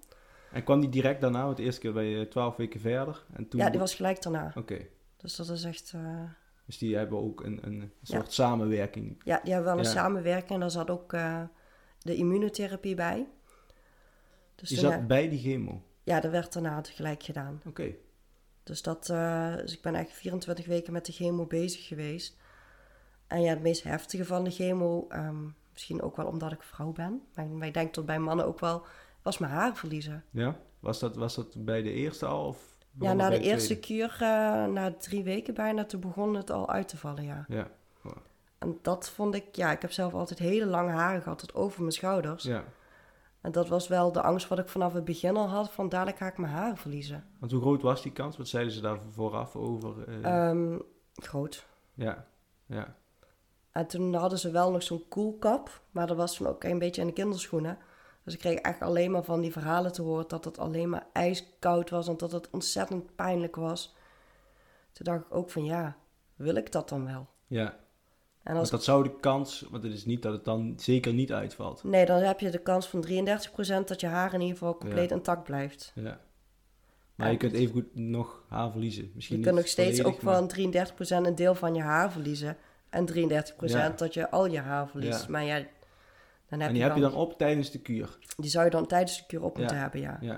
[0.53, 1.45] En kwam die direct daarna?
[1.45, 3.25] Want de eerste keer ben je twaalf weken verder.
[3.33, 3.61] En toen...
[3.61, 4.53] Ja, die was gelijk daarna.
[4.57, 5.93] Oké, Dus dat is echt...
[5.95, 6.23] eh,
[6.65, 7.89] dus die hebben ook een, een Ja.
[8.17, 9.23] soort samenwerking.
[9.25, 9.95] Ja, die hebben wel een Ja.
[9.95, 11.43] samenwerking en daar zat ook eh,
[11.99, 13.27] de immunotherapie bij.
[14.55, 15.83] Dus toen, zat bij die chemo.
[16.03, 17.63] ja, dat werd daarna tegelijk gedaan.
[17.67, 17.95] Oké,
[18.63, 22.37] Dus, dat, eh, dus ik ben eigenlijk 24 weken met de chemo bezig geweest.
[23.29, 26.93] En ja, het meest heftige van de chemo, ehm, misschien ook wel omdat ik vrouw
[26.93, 28.83] ben, maar, ik denk tot bij mannen ook wel,
[29.23, 30.25] was mijn haar verliezen.
[30.31, 30.57] ja.
[30.81, 32.47] Was dat, was dat bij de eerste al?
[32.47, 36.51] Of Ja, na dat de eerste kuur, eh, na drie weken bijna, toen begon het
[36.51, 37.45] al uit te vallen, ja.
[37.49, 37.69] Ja,
[38.59, 41.81] En dat vond ik, ja, ik heb zelf altijd hele lange haren gehad, tot over
[41.81, 42.43] mijn schouders.
[42.45, 42.65] ja.
[43.41, 46.17] En dat was wel de angst wat ik vanaf het begin al had, van dadelijk
[46.17, 47.25] ga ik mijn haar verliezen.
[47.39, 48.37] Want hoe groot was die kans?
[48.37, 50.09] Wat zeiden ze daar vooraf over?
[50.09, 50.79] eh, Ehm,
[51.15, 51.67] groot.
[51.95, 52.27] ja,
[52.67, 52.97] ja.
[53.79, 57.01] En toen hadden ze wel nog zo'n koelkap, maar dat was toen ook een beetje
[57.01, 57.79] in de kinderschoenen.
[58.25, 61.07] Dus ik kreeg echt alleen maar van die verhalen te horen dat het alleen maar
[61.13, 63.95] ijskoud was en dat het ontzettend pijnlijk was.
[64.93, 65.97] Toen dacht ik ook van ja,
[66.37, 67.27] wil ik dat dan wel?
[67.47, 67.77] Ja, En
[68.43, 71.33] want als, dat zou de kans, want het is niet dat het dan zeker niet
[71.33, 71.85] uitvalt.
[71.85, 75.09] Nee, dan heb je de kans van 33% dat je haar in ieder geval compleet
[75.11, 75.17] Ja.
[75.17, 75.93] intact blijft.
[75.95, 76.21] Ja.
[77.15, 79.11] Maar je kunt het- even goed nog haar verliezen.
[79.15, 82.57] Misschien Je kunt nog steeds ook maar- van 33% een deel van je haar verliezen.
[82.91, 83.89] En 33% Ja.
[83.89, 85.23] dat je al je haar verliest.
[85.23, 85.31] Ja.
[85.31, 85.57] Maar ja,
[86.49, 88.19] dan heb En je, die heb je dan, op tijdens de kuur.
[88.37, 89.61] die zou je dan tijdens de kuur op Ja.
[89.61, 90.19] moeten hebben, ja.
[90.21, 90.37] Ja.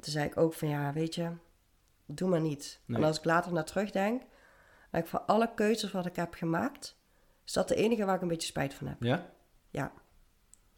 [0.00, 1.30] Toen zei ik ook van ja, weet je,
[2.06, 2.80] doe maar niet.
[2.84, 2.98] Nee.
[2.98, 4.22] En als ik later naar terugdenk,
[4.90, 6.96] denk ik van alle keuzes wat ik heb gemaakt,
[7.44, 9.02] is dat de enige waar ik een beetje spijt van heb.
[9.02, 9.30] Ja?
[9.70, 9.92] Ja.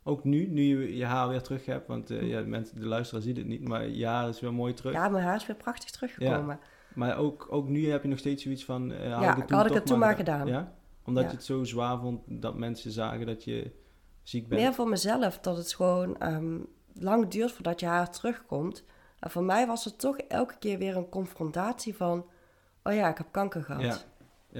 [0.02, 2.86] Ook nu, nu je je haar weer terug hebt, want eh, ja, de, mensen, de
[2.86, 4.92] luisteraar ziet het niet, maar je haar is weer mooi terug.
[4.92, 6.60] Ja, mijn haar is weer prachtig teruggekomen.
[6.94, 9.46] Maar ook, ook nu heb je nog steeds zoiets van, eh had Ja, ik het
[9.48, 10.46] toen, had ik het toen maar gedaan.
[10.46, 10.72] Ja?
[11.05, 11.31] Omdat Ja.
[11.31, 13.70] je het zo zwaar vond dat mensen zagen dat je
[14.22, 14.61] ziek bent.
[14.61, 16.59] Meer voor mezelf, dat het gewoon ehm,
[16.94, 18.85] lang duurt voordat je haar terugkomt.
[19.18, 22.26] En voor mij was het toch elke keer weer een confrontatie van,
[22.83, 23.83] oh ja, ik heb kanker gehad.
[23.83, 23.96] Ja.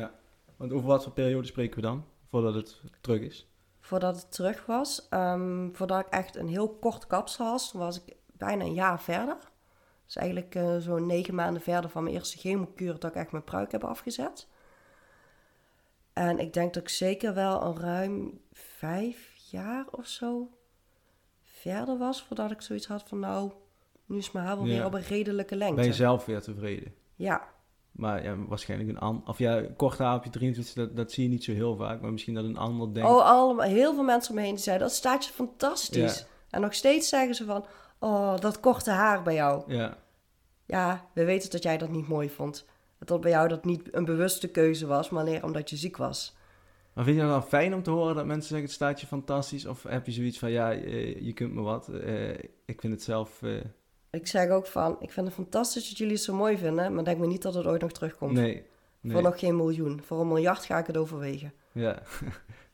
[0.01, 0.11] ja.
[0.57, 3.49] Want over wat voor periode spreken we dan, voordat het terug is?
[3.81, 8.03] Voordat het terug was, ehm, voordat ik echt een heel kort kapsel had, toen was
[8.03, 9.37] ik bijna een jaar verder.
[10.11, 13.45] Dus eigenlijk eh, zo'n negen maanden verder van mijn eerste chemokuur dat ik echt mijn
[13.45, 14.49] pruik heb afgezet.
[16.13, 20.51] En ik denk dat ik zeker wel een ruim vijf jaar of zo
[21.43, 23.53] verder was voordat ik zoiets had van nou,
[24.07, 24.73] nu is mijn haar wel Ja.
[24.73, 25.75] weer op een redelijke lengte.
[25.77, 26.95] Ben je zelf weer tevreden?
[27.15, 27.49] Ja,
[27.91, 29.29] Maar ja, waarschijnlijk een ander...
[29.29, 32.01] Of ja, kort haar op je 23, dat, dat zie je niet zo heel vaak.
[32.01, 33.11] Maar misschien dat een ander denkt...
[33.11, 36.19] oh, allemaal, heel veel mensen om me heen die zeiden dat staat je fantastisch.
[36.19, 36.27] Ja.
[36.51, 37.65] En nog steeds zeggen ze van,
[38.01, 39.63] oh, dat korte haar bij jou.
[39.75, 39.97] Ja,
[40.67, 42.67] Ja, we weten dat jij dat niet mooi vond.
[42.99, 46.37] Dat bij jou dat niet een bewuste keuze was, maar alleen omdat je ziek was.
[46.93, 49.07] Maar vind je het dan fijn om te horen dat mensen zeggen het staat je
[49.07, 49.67] fantastisch?
[49.67, 51.89] Of heb je zoiets van, ja, eh, je kunt me wat.
[51.89, 52.31] eh,
[52.65, 53.43] ik vind het zelf...
[53.43, 53.61] eh,
[54.11, 57.05] Ik zeg ook van, ik vind het fantastisch dat jullie het zo mooi vinden, maar
[57.05, 58.33] denk me niet dat het ooit nog terugkomt.
[58.33, 58.67] nee.
[59.01, 59.13] nee.
[59.13, 60.03] Voor nog geen miljoen.
[60.05, 61.53] Voor een miljard ga ik het overwegen.
[61.73, 62.03] Ja.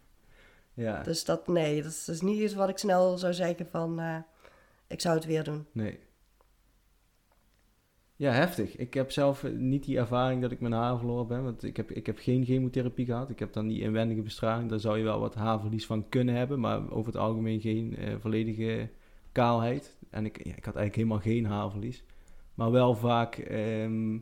[0.74, 4.24] ja, Dus dat, nee, dat is, niet iets wat ik snel zou zeggen van,
[4.88, 5.66] ik zou het weer doen.
[5.72, 5.98] nee.
[8.18, 8.76] Ja, heftig.
[8.76, 11.42] Ik heb zelf eh, niet die ervaring dat ik mijn haar verloren ben.
[11.42, 13.30] Want ik heb, ik heb geen chemotherapie gehad.
[13.30, 14.70] Ik heb dan die inwendige bestraling.
[14.70, 16.60] Daar zou je wel wat haarverlies van kunnen hebben.
[16.60, 18.88] Maar over het algemeen geen eh, volledige
[19.32, 19.96] kaalheid.
[20.10, 22.04] En ik, ik had eigenlijk helemaal geen haarverlies.
[22.54, 24.18] Maar wel vaak ehm,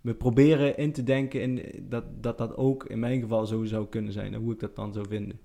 [0.00, 3.86] we proberen in te denken in, dat, dat dat ook in mijn geval zo zou
[3.86, 4.34] kunnen zijn.
[4.34, 5.40] En hoe ik dat dan zou vinden.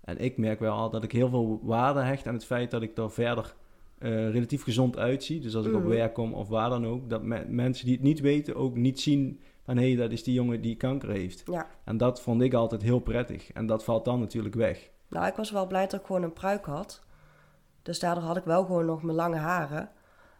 [0.00, 2.82] En ik merk wel al dat ik heel veel waarde hecht aan het feit dat
[2.82, 3.54] ik er verder
[3.98, 5.40] eh, relatief gezond uitzie.
[5.40, 5.88] Dus als ik op Mhm.
[5.88, 9.00] werk kom of waar dan ook, dat me- mensen die het niet weten ook niet
[9.00, 11.42] zien van hé, dat is die jongen die kanker heeft.
[11.46, 11.66] Ja.
[11.84, 13.52] En dat vond ik altijd heel prettig.
[13.52, 14.90] En dat valt dan natuurlijk weg.
[15.08, 17.02] Nou, ik was wel blij dat ik gewoon een pruik had.
[17.82, 19.90] Dus daardoor had ik wel gewoon nog mijn lange haren.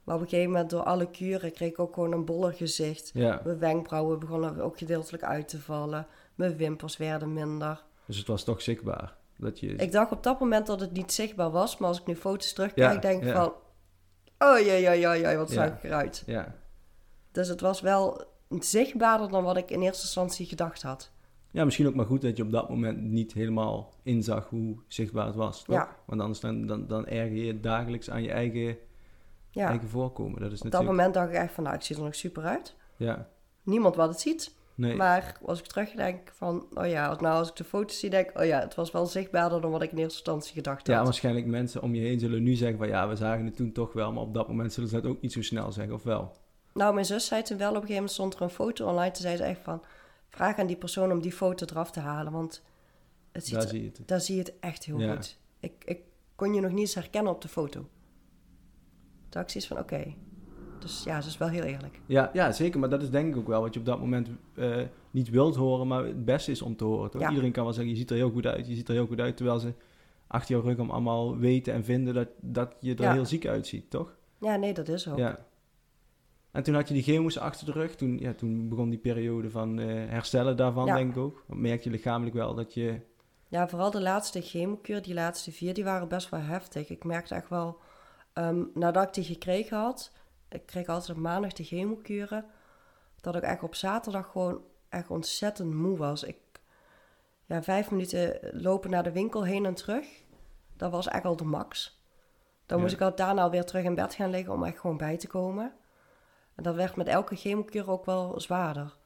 [0.04, 3.10] Maar op een gegeven moment door alle kuren kreeg ik ook gewoon een boller gezicht.
[3.14, 6.06] Ja, Mijn wenkbrauwen begonnen ook gedeeltelijk uit te vallen.
[6.34, 7.82] Mijn wimpers werden minder.
[8.06, 9.16] dus het was toch zichtbaar.
[9.38, 11.78] Dat je, Ik dacht op dat moment dat het niet zichtbaar was.
[11.78, 13.34] Maar als ik nu foto's terugkijk, Ja, denk ik ja.
[13.34, 13.52] van...
[14.48, 15.54] Oh jee, jee, jee, jee, wat Ja.
[15.54, 16.22] zag ik eruit.
[16.26, 16.54] ja.
[17.32, 18.24] Dus het was wel
[18.58, 21.10] zichtbaarder dan wat ik in eerste instantie gedacht had.
[21.50, 25.26] ja, misschien ook maar goed dat je op dat moment niet helemaal inzag hoe zichtbaar
[25.26, 25.62] het was.
[25.62, 25.74] Toch?
[25.76, 25.96] Ja.
[26.06, 28.76] Want anders dan, dan, dan erger je dagelijks aan je eigen,
[29.50, 30.40] Ja, eigen voorkomen.
[30.40, 30.90] Dat is op dat natuurlijk...
[30.98, 31.64] moment dacht ik echt van...
[31.64, 32.74] Nou, ik zie er nog super uit.
[32.96, 33.28] Ja,
[33.62, 34.54] Niemand wat het ziet.
[34.78, 34.96] Nee.
[34.96, 38.38] Maar als ik terugdenk van, oh ja, nou als ik de foto's zie, denk ik,
[38.38, 40.96] oh ja, het was wel zichtbaarder dan wat ik in eerste instantie gedacht had.
[40.96, 43.72] Ja, waarschijnlijk mensen om je heen zullen nu zeggen van ja, we zagen het toen
[43.72, 46.02] toch wel, maar op dat moment zullen ze dat ook niet zo snel zeggen, of
[46.02, 46.36] wel?
[46.74, 49.10] Nou, mijn zus zei toen wel, op een gegeven moment stond er een foto online,
[49.10, 49.82] toen zei ze echt van,
[50.28, 52.62] vraag aan die persoon om die foto eraf te halen, want
[53.32, 54.24] het ziet, Daar daar, zie je het.
[54.24, 55.14] zie je het echt heel Ja.
[55.14, 55.38] goed.
[55.60, 56.00] Ik, ik
[56.34, 57.88] kon je nog niet eens herkennen op de foto.
[59.30, 60.14] Ik zoiets van, oké.
[60.78, 62.00] Dus ja, ze is wel heel eerlijk.
[62.06, 64.28] Ja, ja, zeker, maar dat is denk ik ook wel wat je op dat moment
[64.54, 64.76] eh,
[65.10, 67.10] niet wilt horen, maar het beste is om te horen.
[67.10, 67.20] Toch?
[67.20, 67.28] Ja.
[67.28, 69.20] Iedereen kan wel zeggen, je ziet er heel goed uit, je ziet er heel goed
[69.20, 69.72] uit, terwijl ze
[70.26, 73.12] achter jouw rug om allemaal weten en vinden dat, dat je er Ja.
[73.12, 74.16] heel ziek uitziet, toch?
[74.40, 75.18] Ja, nee, dat is ook.
[75.18, 75.46] Ja.
[76.50, 79.50] En toen had je die chemo's achter de rug, toen, ja, toen begon die periode
[79.50, 80.94] van eh, herstellen daarvan, Ja.
[80.94, 81.44] denk ik ook.
[81.46, 83.00] Merk je lichamelijk wel dat je...
[83.48, 86.88] Ja, vooral de laatste chemokuur, die laatste vier, die waren best wel heftig.
[86.88, 87.78] Ik merkte echt wel,
[88.32, 90.12] ehm, nadat ik die gekregen had,
[90.48, 92.44] ik kreeg altijd op maandag de chemokuren,
[93.20, 96.22] dat ik echt op zaterdag gewoon echt ontzettend moe was.
[96.22, 96.36] Ik,
[97.46, 100.06] ja, vijf minuten lopen naar de winkel heen en terug,
[100.76, 102.00] dat was echt al de max.
[102.66, 102.82] Dan Ja.
[102.82, 105.26] moest ik al daarna weer terug in bed gaan liggen om echt gewoon bij te
[105.26, 105.72] komen.
[106.54, 108.96] En dat werd met elke chemokuur ook wel zwaarder.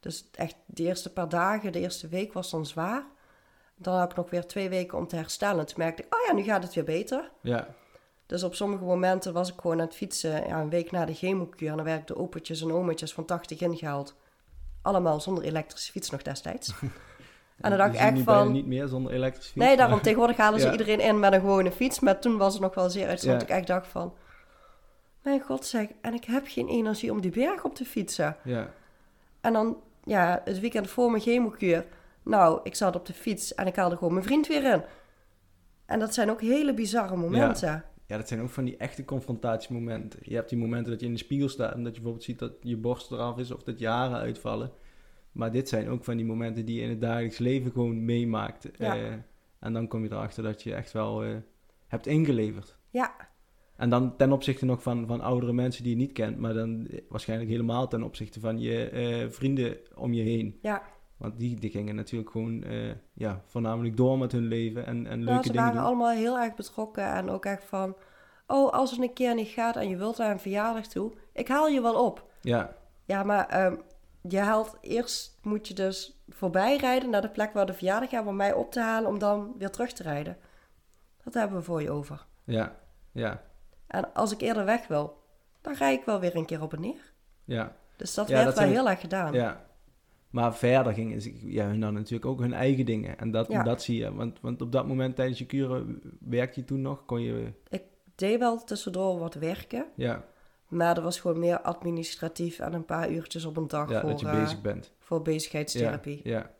[0.00, 3.04] Dus echt de eerste paar dagen, de eerste week was dan zwaar.
[3.76, 5.66] Dan had ik nog weer twee weken om te herstellen.
[5.66, 7.30] Toen merkte ik, oh ja, nu gaat het weer beter.
[7.40, 7.68] Ja,
[8.26, 11.14] Dus op sommige momenten was ik gewoon aan het fietsen, ja, een week na de
[11.14, 11.70] chemokuur.
[11.70, 14.14] En dan werd de opetjes en ometjes van 80 ingehaald.
[14.82, 16.72] allemaal zonder elektrische fiets nog destijds.
[17.60, 18.52] En dan dacht ik echt van...
[18.52, 19.64] niet meer zonder elektrische fiets.
[19.66, 20.72] Nee, daarom maar- tegenwoordig halen ze Ja.
[20.72, 22.00] iedereen in met een gewone fiets.
[22.00, 23.50] Maar toen was het nog wel zeer uitzonderlijk.
[23.50, 23.56] Ja.
[23.56, 24.14] Dat ik echt dacht van...
[25.22, 28.36] Mijn god zeg, en ik heb geen energie om die berg op te fietsen.
[28.44, 28.70] Ja,
[29.40, 31.86] En dan, ja, het weekend voor mijn chemokuur.
[32.22, 34.82] Nou, ik zat op de fiets en ik haalde gewoon mijn vriend weer in.
[35.86, 37.84] En dat zijn ook hele bizarre momenten.
[38.06, 40.20] Ja, dat zijn ook van die echte confrontatiemomenten.
[40.22, 42.38] Je hebt die momenten dat je in de spiegel staat en dat je bijvoorbeeld ziet
[42.38, 44.70] dat je borst eraf is of dat je haren uitvallen.
[45.32, 48.68] Maar dit zijn ook van die momenten die je in het dagelijks leven gewoon meemaakt.
[48.78, 48.96] Ja.
[48.96, 49.12] Eh,
[49.58, 51.36] en dan kom je erachter dat je echt wel eh,
[51.86, 52.78] hebt ingeleverd.
[52.90, 53.14] Ja,
[53.76, 56.86] En dan ten opzichte nog van, van oudere mensen die je niet kent, maar dan
[56.86, 60.58] eh, waarschijnlijk helemaal ten opzichte van je vrienden om je heen.
[60.62, 60.94] ja.
[61.16, 65.24] Want die, die gingen natuurlijk gewoon eh, ja, voornamelijk door met hun leven en, en
[65.24, 65.86] leuke ze dingen waren doen.
[65.86, 67.96] allemaal heel erg betrokken en ook echt van...
[68.46, 71.48] Oh, als het een keer niet gaat en je wilt naar een verjaardag toe, ik
[71.48, 72.30] haal je wel op.
[72.40, 73.76] Ja, Ja, maar ehm,
[74.28, 78.26] je haalt eerst, moet je dus voorbij rijden naar de plek waar de verjaardag gaat
[78.26, 80.36] om mij op te halen om dan weer terug te rijden.
[81.24, 82.26] Dat hebben we voor je over.
[82.44, 82.76] ja,
[83.12, 83.42] ja,
[83.86, 85.22] En als ik eerder weg wil,
[85.60, 87.12] dan rij ik wel weer een keer op en neer.
[87.44, 87.76] ja.
[87.96, 89.32] Dus dat Ja, werd dat wel heel erg gedaan.
[89.32, 89.65] Ja.
[90.36, 93.18] Maar verder gingen ze, ja, hun hadden natuurlijk ook hun eigen dingen.
[93.18, 93.62] En dat, Ja.
[93.62, 94.14] dat zie je.
[94.14, 97.04] Want, want op dat moment tijdens je kuren werkte je toen nog?
[97.04, 97.82] Kon je, Ik
[98.14, 100.24] deed wel tussendoor wat werken, ja,
[100.68, 104.10] maar dat was gewoon meer administratief en een paar uurtjes op een dag ja voor,
[104.10, 104.92] dat je eh, bezig bent.
[104.98, 106.20] voor bezigheidstherapie.
[106.24, 106.50] Ja, ja.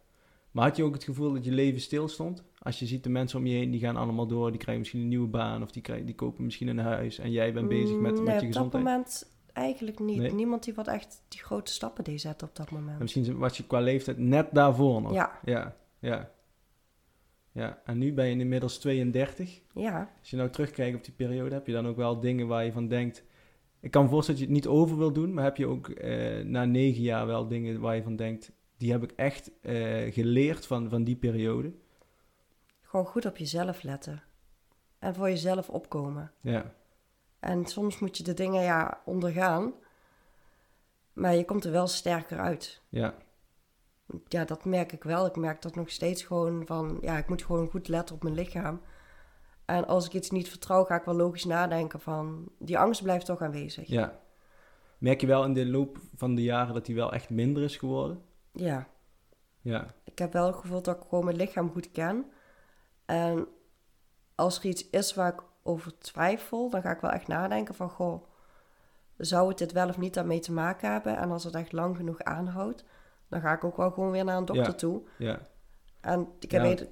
[0.50, 2.42] Maar had je ook het gevoel dat je leven stilstond?
[2.58, 4.48] Als je ziet de mensen om je heen, die gaan allemaal door.
[4.50, 7.18] Die krijgen misschien een nieuwe baan of die, krijgen, die kopen misschien een huis.
[7.18, 8.84] En jij bent bezig met, met je op dat gezondheid.
[8.84, 10.18] moment eigenlijk niet.
[10.18, 10.32] Nee?
[10.32, 12.96] Niemand die wat echt die grote stappen deed zetten op dat moment.
[12.96, 15.12] En misschien was je qua leeftijd net daarvoor nog.
[15.12, 16.30] Ja, Ja, ja.
[17.52, 19.60] Ja, en nu ben je inmiddels 32.
[19.74, 20.12] ja.
[20.20, 22.72] Als je nou terugkijkt op die periode, heb je dan ook wel dingen waar je
[22.72, 23.24] van denkt...
[23.80, 25.88] Ik kan me voorstellen dat je het niet over wil doen, maar heb je ook
[25.88, 28.52] eh, na negen jaar wel dingen waar je van denkt...
[28.76, 31.72] Die heb ik echt eh, geleerd van, van die periode.
[32.82, 34.22] Gewoon goed op jezelf letten.
[34.98, 36.32] En voor jezelf opkomen.
[36.40, 36.74] Ja,
[37.46, 39.72] En soms moet je de dingen ja ondergaan.
[41.12, 42.82] Maar je komt er wel sterker uit.
[42.88, 43.14] ja,
[44.28, 45.26] Ja, dat merk ik wel.
[45.26, 46.98] Ik merk dat nog steeds gewoon van...
[47.00, 48.80] Ja, ik moet gewoon goed letten op mijn lichaam.
[49.64, 52.48] En als ik iets niet vertrouw, ga ik wel logisch nadenken van...
[52.58, 53.86] Die angst blijft toch aanwezig.
[53.86, 54.20] ja.
[54.98, 57.76] Merk je wel in de loop van de jaren dat die wel echt minder is
[57.76, 58.22] geworden?
[58.52, 58.88] Ja.
[59.60, 62.30] Ja, Ik heb wel het gevoel dat ik gewoon mijn lichaam goed ken.
[63.04, 63.48] En
[64.34, 67.90] als er iets is waar ik over twijfel, dan ga ik wel echt nadenken van...
[67.90, 68.22] Goh,
[69.16, 71.16] zou het dit wel of niet daarmee te maken hebben?
[71.16, 72.84] En als het echt lang genoeg aanhoudt,
[73.28, 74.72] dan ga ik ook wel gewoon weer naar een dokter Ja.
[74.72, 75.02] toe.
[75.18, 75.38] ja,
[76.00, 76.68] En ik heb, Ja.
[76.68, 76.88] weet,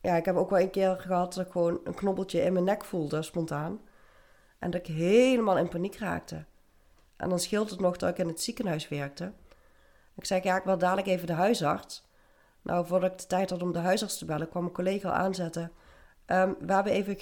[0.00, 2.64] ja, ik heb ook wel een keer gehad dat ik gewoon een knobbeltje in mijn
[2.64, 3.80] nek voelde, spontaan.
[4.58, 6.44] En dat ik helemaal in paniek raakte.
[7.16, 9.32] En dan scheelt het nog dat ik in het ziekenhuis werkte.
[10.14, 12.06] Ik zei, ja, ik wil dadelijk even de huisarts.
[12.62, 15.14] Nou, voordat ik de tijd had om de huisarts te bellen, kwam een collega al
[15.14, 15.72] aanzetten.
[16.26, 17.16] Ehm, we hebben even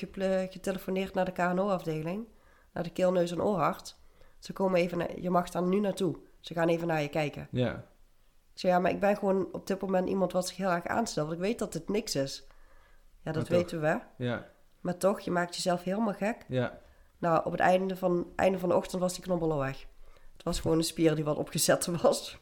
[0.50, 2.26] getelefoneerd naar de KNO-afdeling,
[2.72, 4.00] naar de keel, neus en oorarts.
[4.38, 6.16] Ze komen even, naar- je mag daar nu naartoe.
[6.40, 7.48] Ze gaan even naar je kijken.
[7.50, 7.72] ja,
[8.52, 10.86] Ik zei, ja, maar ik ben gewoon op dit moment iemand wat zich heel erg
[10.86, 11.26] aanstelt.
[11.26, 12.46] Want ik weet dat het niks is.
[13.22, 13.56] Ja, dat toch.
[13.56, 14.00] weten we.
[14.16, 14.46] ja,
[14.80, 16.44] Maar toch, je maakt jezelf helemaal gek.
[16.48, 16.78] ja.
[17.18, 19.86] Nou, op het einde van, einde van de ochtend was die knobbel al weg.
[20.32, 22.38] Het was gewoon een spier die wat opgezet was.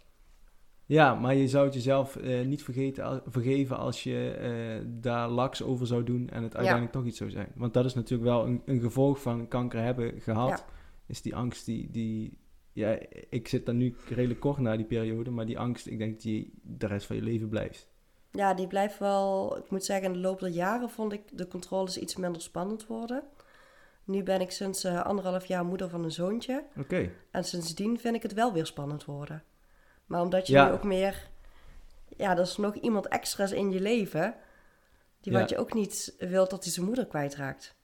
[0.91, 5.63] Ja, maar je zou het jezelf eh, niet vergeten, vergeven als je eh, daar laks
[5.63, 7.53] over zou doen en het uiteindelijk toch iets zou zijn.
[7.55, 10.49] Want dat is natuurlijk wel een, een gevolg van kanker hebben gehad.
[10.49, 10.65] Ja.
[11.07, 12.39] Is die angst die, die...
[12.73, 12.99] Ja,
[13.29, 16.53] ik zit dan nu redelijk kort na die periode, maar die angst, ik denk die
[16.63, 17.89] de rest van je leven blijft.
[18.31, 19.57] Ja, die blijft wel...
[19.57, 22.87] Ik moet zeggen, in de loop der jaren vond ik de controles iets minder spannend
[22.87, 23.23] worden.
[24.05, 26.65] Nu ben ik sinds eh, anderhalf jaar moeder van een zoontje.
[26.79, 29.43] Oké, En sindsdien vind ik het wel weer spannend worden.
[30.11, 30.67] Maar omdat je Ja.
[30.67, 31.29] nu ook meer...
[32.17, 34.35] Ja, er is nog iemand extra's in je leven...
[35.21, 37.75] Die wat je ook niet wilt dat hij zijn moeder kwijtraakt.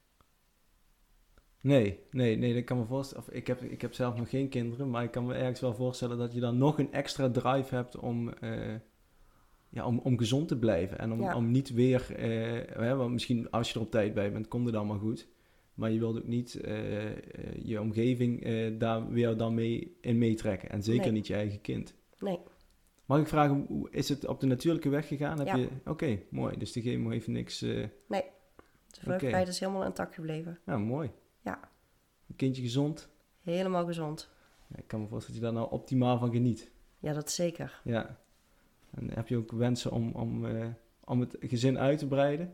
[1.60, 3.24] nee, nee, nee, dat kan me voorstellen.
[3.28, 5.74] Of ik, heb, ik heb zelf nog geen kinderen, maar ik kan me ergens wel
[5.74, 8.32] voorstellen dat je dan nog een extra drive hebt om...
[8.32, 8.74] eh,
[9.68, 11.36] ja, om, om gezond te blijven en om, Ja.
[11.36, 14.66] om niet weer, eh, hè, want misschien als je er op tijd bij bent, komt
[14.66, 15.28] het allemaal goed.
[15.74, 16.74] Maar je wilt ook niet eh,
[17.62, 18.44] je omgeving
[18.78, 20.70] daar weer dan mee in meetrekken.
[20.70, 21.12] En zeker Nee.
[21.12, 21.94] niet je eigen kind.
[22.18, 22.40] Nee.
[23.04, 25.38] Mag ik vragen, hoe is het op de natuurlijke weg gegaan?
[25.38, 25.56] Heb Ja.
[25.56, 26.56] je, Oké, mooi.
[26.58, 27.62] Dus de chemo heeft niks...
[27.62, 30.58] eh, De vruchtbaarheid is helemaal intact gebleven.
[30.66, 31.10] ja, mooi.
[31.40, 31.60] Ja.
[32.28, 33.08] Een kindje gezond.
[33.42, 34.30] Helemaal gezond.
[34.66, 36.70] Ja, ik kan me voorstellen dat je daar nou optimaal van geniet.
[36.98, 37.80] Ja, dat zeker.
[37.84, 38.18] Ja.
[38.90, 40.66] En heb je ook wensen om, om, eh,
[41.04, 42.46] om het gezin uit te breiden?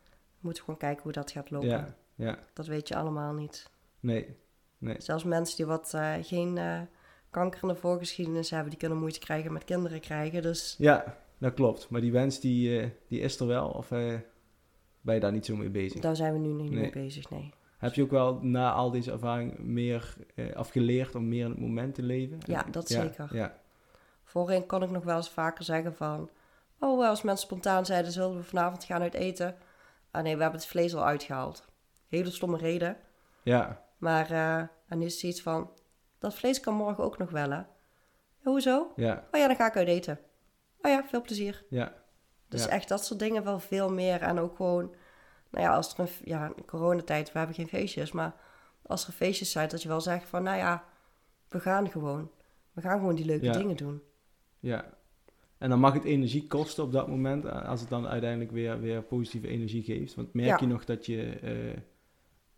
[0.00, 1.68] We moeten gewoon kijken hoe dat gaat lopen.
[1.68, 2.38] Ja, ja.
[2.52, 3.70] Dat weet je allemaal niet.
[4.00, 4.36] Nee,
[4.78, 4.96] nee.
[5.00, 6.58] Zelfs mensen die wat eh, geen
[7.30, 10.42] kanker in de voorgeschiedenis hebben, die kunnen moeite krijgen met kinderen krijgen.
[10.42, 11.88] Dus Ja, dat klopt.
[11.90, 13.68] Maar die wens die, eh, die is er wel.
[13.68, 14.14] Of eh,
[15.00, 16.00] ben je daar niet zo mee bezig?
[16.00, 16.80] daar zijn we nu niet Nee.
[16.80, 17.52] mee bezig, nee.
[17.78, 21.60] Heb je ook wel na al deze ervaring meer eh, afgeleerd om meer in het
[21.60, 22.38] moment te leven?
[22.46, 23.28] Ja, dat zeker.
[23.36, 23.58] Ja,
[24.24, 26.30] Voorheen kon ik nog wel eens vaker zeggen van...
[26.78, 29.56] Oh, als mensen spontaan zeiden, zullen we vanavond gaan uit eten?
[30.10, 31.64] Ah nee, we hebben het vlees al uitgehaald.
[32.08, 32.96] Hele stomme reden.
[33.42, 34.56] ja, Maar eh
[34.88, 35.70] en nu is het iets van...
[36.20, 37.56] Dat vlees kan morgen ook nog wel, hè?
[37.56, 38.92] Ja, hoezo?
[38.96, 40.18] ja, Oh ja, dan ga ik uit eten.
[40.82, 41.64] Oh ja, veel plezier.
[41.70, 41.94] ja,
[42.48, 42.70] Dus Ja.
[42.70, 44.20] echt dat soort dingen wel veel meer.
[44.22, 44.94] En ook gewoon...
[45.50, 46.08] Nou ja, als er een...
[46.24, 48.12] Ja, coronatijd, we hebben geen feestjes.
[48.12, 48.34] Maar
[48.82, 50.42] als er feestjes zijn, dat je wel zegt van...
[50.42, 50.84] Nou ja,
[51.48, 52.30] we gaan gewoon.
[52.72, 53.52] We gaan gewoon die leuke Ja.
[53.52, 54.02] dingen doen.
[54.60, 54.98] ja.
[55.58, 58.80] En dan mag het energie kosten op dat moment, eh, als het dan uiteindelijk weer,
[58.80, 60.14] weer positieve energie geeft.
[60.14, 60.56] Want merk Ja.
[60.60, 61.80] je nog dat je eh,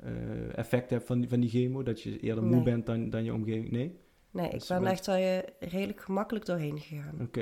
[0.02, 3.24] eh, effect hebt van die, van die chemo, dat je eerder moe bent dan, dan
[3.24, 3.70] je omgeving?
[3.70, 3.98] Nee?
[4.30, 7.18] Nee, ik Dus ben echt al eh, redelijk gemakkelijk doorheen gegaan.
[7.20, 7.40] Oké,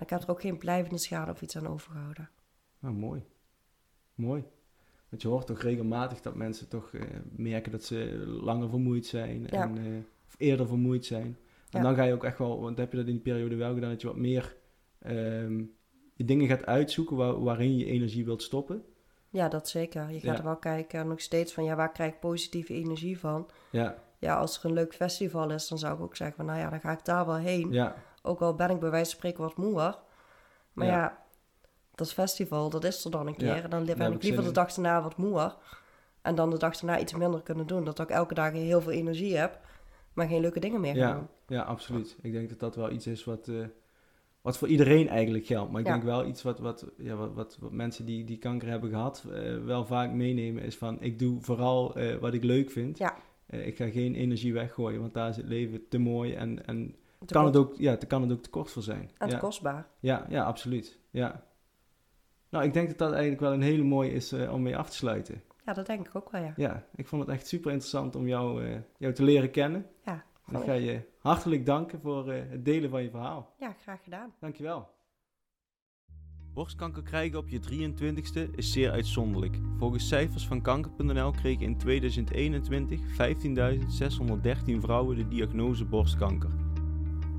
[0.00, 2.30] Ik heb er ook geen blijvende schade of iets aan overgehouden.
[2.78, 3.22] nou mooi.
[4.14, 4.44] Mooi.
[5.08, 7.02] Want je hoort toch regelmatig dat mensen toch eh,
[7.36, 9.62] merken dat ze langer vermoeid zijn Ja.
[9.62, 11.26] en, of eerder vermoeid zijn.
[11.70, 11.82] En Ja.
[11.82, 13.90] dan ga je ook echt wel, want heb je dat in die periode wel gedaan,
[13.90, 14.56] dat je wat meer
[14.98, 15.62] ehm,
[16.14, 18.82] je dingen gaat uitzoeken waar, waarin je energie wilt stoppen.
[19.30, 20.10] Ja, dat zeker.
[20.10, 20.38] Je gaat Ja.
[20.38, 23.48] er wel kijken nog steeds van, ja, waar krijg ik positieve energie van?
[23.70, 26.58] Ja, Ja, als er een leuk festival is, dan zou ik ook zeggen van, nou
[26.58, 27.72] ja, dan ga ik daar wel heen.
[27.72, 29.98] ja, Ook al ben ik bij wijze van spreken wat moeer.
[30.72, 30.92] Maar Ja.
[30.92, 31.22] ja,
[31.94, 33.46] dat festival, dat is er dan een keer.
[33.56, 35.56] Ja, En dan ben ik liever de dag erna wat moeer.
[36.22, 37.84] En dan de dag erna iets minder kunnen doen.
[37.84, 39.58] Dat ik elke dag heel veel energie heb,
[40.12, 41.28] maar geen leuke dingen meer ja, doen.
[41.46, 42.16] ja, absoluut.
[42.22, 43.54] Ik denk dat dat wel iets is wat, eh,
[44.48, 45.70] wat voor iedereen eigenlijk geldt.
[45.70, 45.92] Maar ik Ja.
[45.92, 49.24] denk wel iets wat, wat, ja, wat, wat, wat mensen die, die kanker hebben gehad
[49.32, 52.98] eh, wel vaak meenemen is van ik doe vooral eh, wat ik leuk vind.
[52.98, 53.16] Ja.
[53.46, 56.94] Eh, ik ga geen energie weggooien, want daar is het leven te mooi en, en
[57.26, 59.10] Te kan, kort- het ook, ja, te, kan het ook te kort voor zijn.
[59.18, 59.40] En te ja.
[59.40, 59.86] kostbaar.
[60.00, 60.98] Ja, ja, absoluut.
[61.10, 61.42] Ja.
[62.50, 64.96] Nou, ik denk dat dat eigenlijk wel een hele mooie is om mee af te
[64.96, 65.42] sluiten.
[65.64, 66.52] Ja, dat denk ik ook wel, ja.
[66.56, 68.62] Ja, ik vond het echt super interessant om jou,
[68.98, 69.86] jou te leren kennen.
[70.04, 73.54] Ja, Ik ga je hartelijk danken voor eh, het delen van je verhaal.
[73.58, 74.34] ja, graag gedaan.
[74.40, 74.88] Dankjewel.
[76.54, 79.58] Borstkanker krijgen op je 23ste is zeer uitzonderlijk.
[79.78, 86.50] Volgens cijfers van kanker.nl kregen in 2021 15.613 vrouwen de diagnose borstkanker.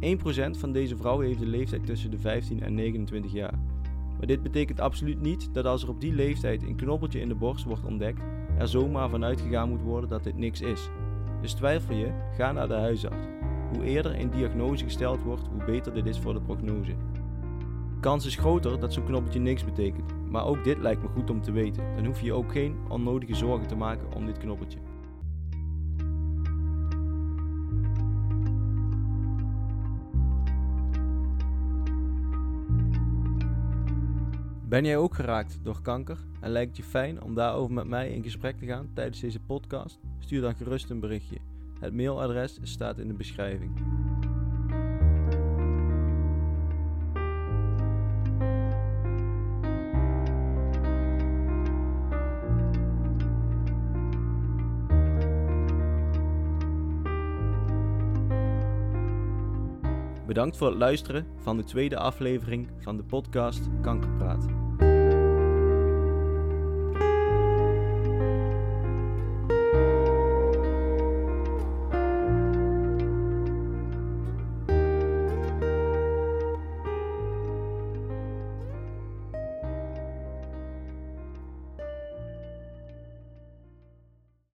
[0.02, 3.60] 1% van deze vrouwen heeft de leeftijd tussen de 15 en 29 jaar.
[4.17, 7.36] Maar dit betekent absoluut niet dat als er op die leeftijd een knobbeltje in de
[7.36, 8.22] borst wordt ontdekt,
[8.58, 10.89] er zomaar vanuit gegaan moet worden dat dit niks is.
[11.41, 13.28] Dus twijfel je, ga naar de huisarts.
[13.73, 16.95] Hoe eerder een diagnose gesteld wordt, hoe beter dit is voor de prognose.
[17.99, 21.41] Kans is groter dat zo'n knobbeltje niks betekent, maar ook dit lijkt me goed om
[21.41, 21.95] te weten.
[21.95, 24.80] Dan hoef je ook geen onnodige zorgen te maken om dit knobbeltje.
[34.69, 38.23] Ben jij ook geraakt door kanker en lijkt je fijn om daarover met mij in
[38.23, 39.99] gesprek te gaan tijdens deze podcast?
[40.19, 41.38] Stuur dan gerust een berichtje.
[41.79, 43.71] Het mailadres staat in de beschrijving.
[60.25, 64.59] Bedankt voor het luisteren van de tweede aflevering van de podcast Kankerpraat.